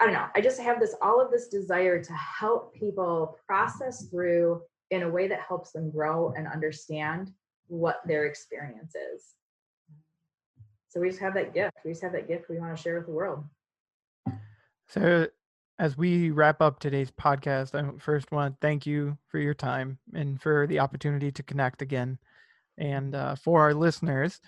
I 0.00 0.04
don't 0.04 0.14
know, 0.14 0.26
I 0.34 0.40
just 0.40 0.60
have 0.60 0.78
this 0.78 0.94
all 1.02 1.20
of 1.20 1.30
this 1.30 1.48
desire 1.48 2.02
to 2.02 2.12
help 2.12 2.72
people 2.74 3.36
process 3.46 4.06
through 4.06 4.62
in 4.90 5.02
a 5.02 5.08
way 5.08 5.26
that 5.28 5.40
helps 5.40 5.72
them 5.72 5.90
grow 5.90 6.32
and 6.36 6.46
understand 6.46 7.32
what 7.66 8.00
their 8.06 8.26
experience 8.26 8.94
is. 8.94 9.34
So 10.88 11.00
we 11.00 11.08
just 11.08 11.20
have 11.20 11.34
that 11.34 11.52
gift. 11.52 11.76
We 11.84 11.90
just 11.90 12.02
have 12.02 12.12
that 12.12 12.28
gift 12.28 12.48
we 12.48 12.58
want 12.58 12.76
to 12.76 12.82
share 12.82 12.96
with 12.96 13.06
the 13.06 13.12
world. 13.12 13.44
So, 14.88 15.26
as 15.78 15.96
we 15.96 16.30
wrap 16.30 16.60
up 16.60 16.80
today's 16.80 17.10
podcast, 17.10 17.74
I 17.74 17.98
first 17.98 18.32
want 18.32 18.54
to 18.54 18.66
thank 18.66 18.86
you 18.86 19.16
for 19.28 19.38
your 19.38 19.54
time 19.54 19.98
and 20.14 20.40
for 20.40 20.66
the 20.66 20.80
opportunity 20.80 21.30
to 21.30 21.42
connect 21.42 21.82
again. 21.82 22.18
And 22.78 23.14
uh, 23.14 23.34
for 23.36 23.60
our 23.60 23.74
listeners, 23.74 24.40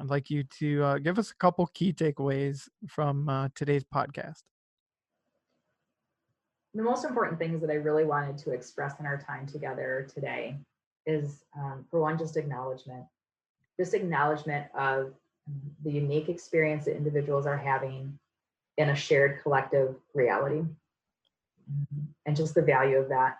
I'd 0.00 0.06
like 0.06 0.30
you 0.30 0.44
to 0.60 0.84
uh, 0.84 0.98
give 0.98 1.18
us 1.18 1.30
a 1.30 1.36
couple 1.36 1.66
key 1.74 1.92
takeaways 1.92 2.68
from 2.86 3.28
uh, 3.28 3.48
today's 3.54 3.84
podcast. 3.84 4.42
The 6.78 6.84
most 6.84 7.04
important 7.04 7.40
things 7.40 7.60
that 7.60 7.70
I 7.70 7.74
really 7.74 8.04
wanted 8.04 8.38
to 8.38 8.52
express 8.52 9.00
in 9.00 9.06
our 9.06 9.18
time 9.18 9.48
together 9.48 10.06
today 10.14 10.56
is, 11.06 11.42
um, 11.58 11.84
for 11.90 12.00
one, 12.00 12.16
just 12.16 12.36
acknowledgement. 12.36 13.04
Just 13.76 13.94
acknowledgement 13.94 14.66
of 14.78 15.12
the 15.84 15.90
unique 15.90 16.28
experience 16.28 16.84
that 16.84 16.96
individuals 16.96 17.46
are 17.46 17.56
having 17.56 18.16
in 18.76 18.90
a 18.90 18.94
shared 18.94 19.42
collective 19.42 19.96
reality, 20.14 20.62
and 22.26 22.36
just 22.36 22.54
the 22.54 22.62
value 22.62 22.98
of 22.98 23.08
that. 23.08 23.38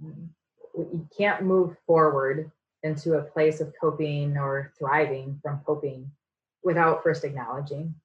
You 0.00 1.08
can't 1.16 1.42
move 1.42 1.76
forward 1.88 2.52
into 2.84 3.14
a 3.14 3.22
place 3.22 3.60
of 3.60 3.74
coping 3.80 4.38
or 4.38 4.72
thriving 4.78 5.40
from 5.42 5.60
coping 5.66 6.08
without 6.62 7.02
first 7.02 7.24
acknowledging 7.24 7.96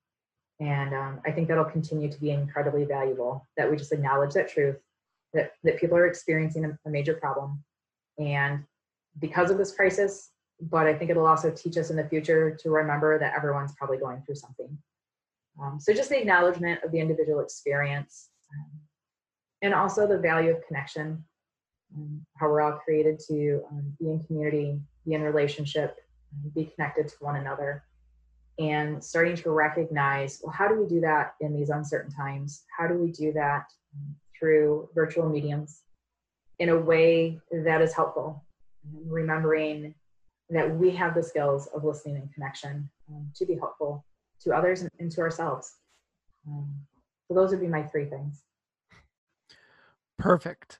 and 0.60 0.94
um, 0.94 1.22
I 1.26 1.32
think 1.32 1.48
that'll 1.48 1.65
continue 1.65 2.10
to 2.10 2.20
be 2.20 2.32
incredibly 2.32 2.86
valuable 2.86 3.46
that 3.58 3.70
we 3.70 3.76
just 3.76 3.91
acknowledge 3.91 4.34
that 4.34 4.50
truth 4.50 4.78
that, 5.34 5.52
that 5.63 5.78
people 5.78 5.98
are 5.98 6.08
experiencing 6.08 6.65
a, 6.65 6.78
a 6.86 6.89
major 6.89 7.13
problem. 7.13 7.62
And 8.18 8.63
because 9.20 9.52
of 9.52 9.58
this 9.58 9.74
crisis, 9.74 10.32
but 10.62 10.88
I 10.88 10.94
think 10.94 11.12
it'll 11.12 11.28
also 11.28 11.52
teach 11.52 11.78
us 11.78 11.89
in 11.89 11.98
the 11.98 12.08
future 12.08 12.56
to 12.62 12.70
remember 12.70 13.20
that 13.20 13.34
everyone's 13.36 13.76
probably 13.76 13.98
going 13.98 14.22
through 14.22 14.36
something. 14.36 14.78
Um, 15.62 15.78
so 15.80 15.94
just 15.94 16.10
the 16.10 16.20
acknowledgement 16.20 16.84
of 16.84 16.91
the 16.91 17.00
individual 17.00 17.41
experience 17.41 18.30
um, 18.54 18.72
and 19.62 19.74
also 19.74 20.08
the 20.08 20.18
value 20.18 20.52
of 20.52 20.65
connection, 20.68 21.24
um, 21.96 22.26
how 22.38 22.48
we're 22.48 22.62
all 22.62 22.80
created 22.80 23.20
to 23.28 23.62
um, 23.72 23.94
be 24.00 24.10
in 24.10 24.24
community, 24.24 24.80
be 25.06 25.13
in 25.13 25.22
relationship, 25.22 25.98
be 26.54 26.65
connected 26.65 27.10
to 27.10 27.15
one 27.20 27.36
another 27.36 27.84
and 28.58 29.04
starting 29.04 29.36
to 29.36 29.52
recognize 29.52 30.39
well 30.44 30.54
how 30.54 30.68
do 30.68 30.76
we 30.76 30.88
do 30.88 31.02
that 31.02 31.36
in 31.41 31.54
these 31.54 31.70
uncertain 31.70 32.12
times 32.12 32.63
how 32.78 32.88
do 32.88 32.96
we 32.96 33.12
do 33.12 33.34
that 33.34 33.65
through 34.38 34.88
virtual 34.94 35.28
mediums 35.28 35.82
in 36.60 36.70
a 36.70 36.78
way 36.78 37.39
that 37.52 37.82
is 37.82 37.94
helpful 37.94 38.46
remembering 39.08 39.94
that 40.50 40.70
we 40.78 40.91
have 40.91 41.15
the 41.15 41.24
skills 41.24 41.68
of 41.68 41.84
listening 41.84 42.15
and 42.18 42.34
connection 42.34 42.89
um, 43.10 43.30
to 43.36 43.46
be 43.46 43.56
helpful 43.56 44.06
to 44.39 44.54
others 44.54 44.86
and, 45.00 45.12
to 45.12 45.22
ourselves 45.22 45.76
um, 46.48 46.70
so 47.28 47.34
those 47.34 47.50
would 47.52 47.62
be 47.62 47.68
my 47.68 47.84
three 47.84 48.06
things 48.06 48.44
Perfect. 50.18 50.80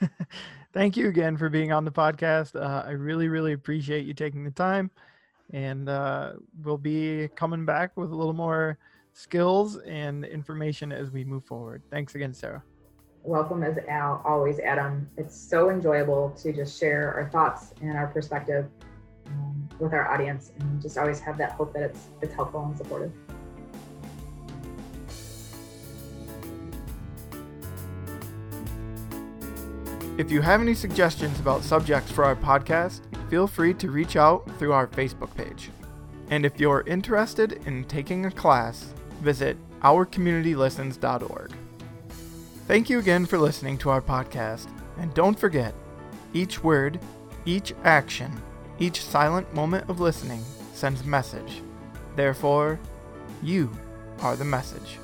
Thank 0.72 0.96
you 0.96 1.08
again 1.08 1.36
for 1.36 1.48
being 1.48 1.72
on 1.72 1.84
the 1.84 1.90
podcast. 1.90 2.54
Uh, 2.54 2.86
I 2.86 2.92
really, 2.92 3.28
really 3.28 3.52
appreciate 3.52 4.06
you 4.06 4.14
taking 4.14 4.44
the 4.44 4.50
time. 4.50 4.90
And 5.52 5.88
uh, 5.88 6.32
we'll 6.62 6.78
be 6.78 7.28
coming 7.34 7.64
back 7.64 7.96
with 7.96 8.12
a 8.12 8.14
little 8.14 8.34
more 8.34 8.78
skills 9.14 9.78
and 9.78 10.24
information 10.24 10.92
as 10.92 11.10
we 11.10 11.24
move 11.24 11.44
forward. 11.44 11.82
Thanks 11.90 12.14
again, 12.14 12.34
Sarah. 12.34 12.62
welcome 13.24 13.62
as 13.62 13.78
Al, 13.88 14.22
always, 14.24 14.58
Adam. 14.60 15.08
It's 15.16 15.36
so 15.36 15.70
enjoyable 15.70 16.30
to 16.42 16.52
just 16.52 16.78
share 16.78 17.14
our 17.14 17.28
thoughts 17.30 17.74
and 17.82 17.96
our 17.96 18.06
perspective 18.06 18.66
um, 19.26 19.68
with 19.78 19.92
our 19.92 20.10
audience, 20.10 20.52
and 20.58 20.80
just 20.80 20.96
always 20.96 21.20
have 21.20 21.36
that 21.38 21.52
hope 21.52 21.72
that 21.74 21.82
it's 21.82 22.08
it's 22.22 22.34
helpful 22.34 22.64
and 22.64 22.76
supportive. 22.76 23.12
If 30.18 30.32
you 30.32 30.40
have 30.40 30.60
any 30.60 30.74
suggestions 30.74 31.38
about 31.38 31.62
subjects 31.62 32.10
for 32.10 32.24
our 32.24 32.34
podcast, 32.34 33.02
feel 33.28 33.46
free 33.46 33.74
to 33.74 33.90
reach 33.90 34.16
out 34.16 34.48
through 34.58 34.72
our 34.72 34.86
Facebook 34.86 35.34
page. 35.36 35.70
And 36.30 36.44
if 36.44 36.60
you're 36.60 36.84
interested 36.86 37.60
in 37.66 37.84
taking 37.84 38.26
a 38.26 38.30
class, 38.30 38.92
visit 39.20 39.56
ourcommunitylistens.org. 39.80 41.52
Thank 42.66 42.90
you 42.90 42.98
again 42.98 43.24
for 43.24 43.38
listening 43.38 43.78
to 43.78 43.90
our 43.90 44.02
podcast, 44.02 44.68
and 44.98 45.14
don't 45.14 45.38
forget 45.38 45.74
each 46.34 46.62
word, 46.62 47.00
each 47.46 47.72
action, 47.84 48.30
each 48.78 49.02
silent 49.02 49.52
moment 49.54 49.88
of 49.88 50.00
listening 50.00 50.44
sends 50.74 51.00
a 51.00 51.06
message. 51.06 51.62
Therefore, 52.14 52.78
you 53.42 53.70
are 54.20 54.36
the 54.36 54.44
message. 54.44 54.98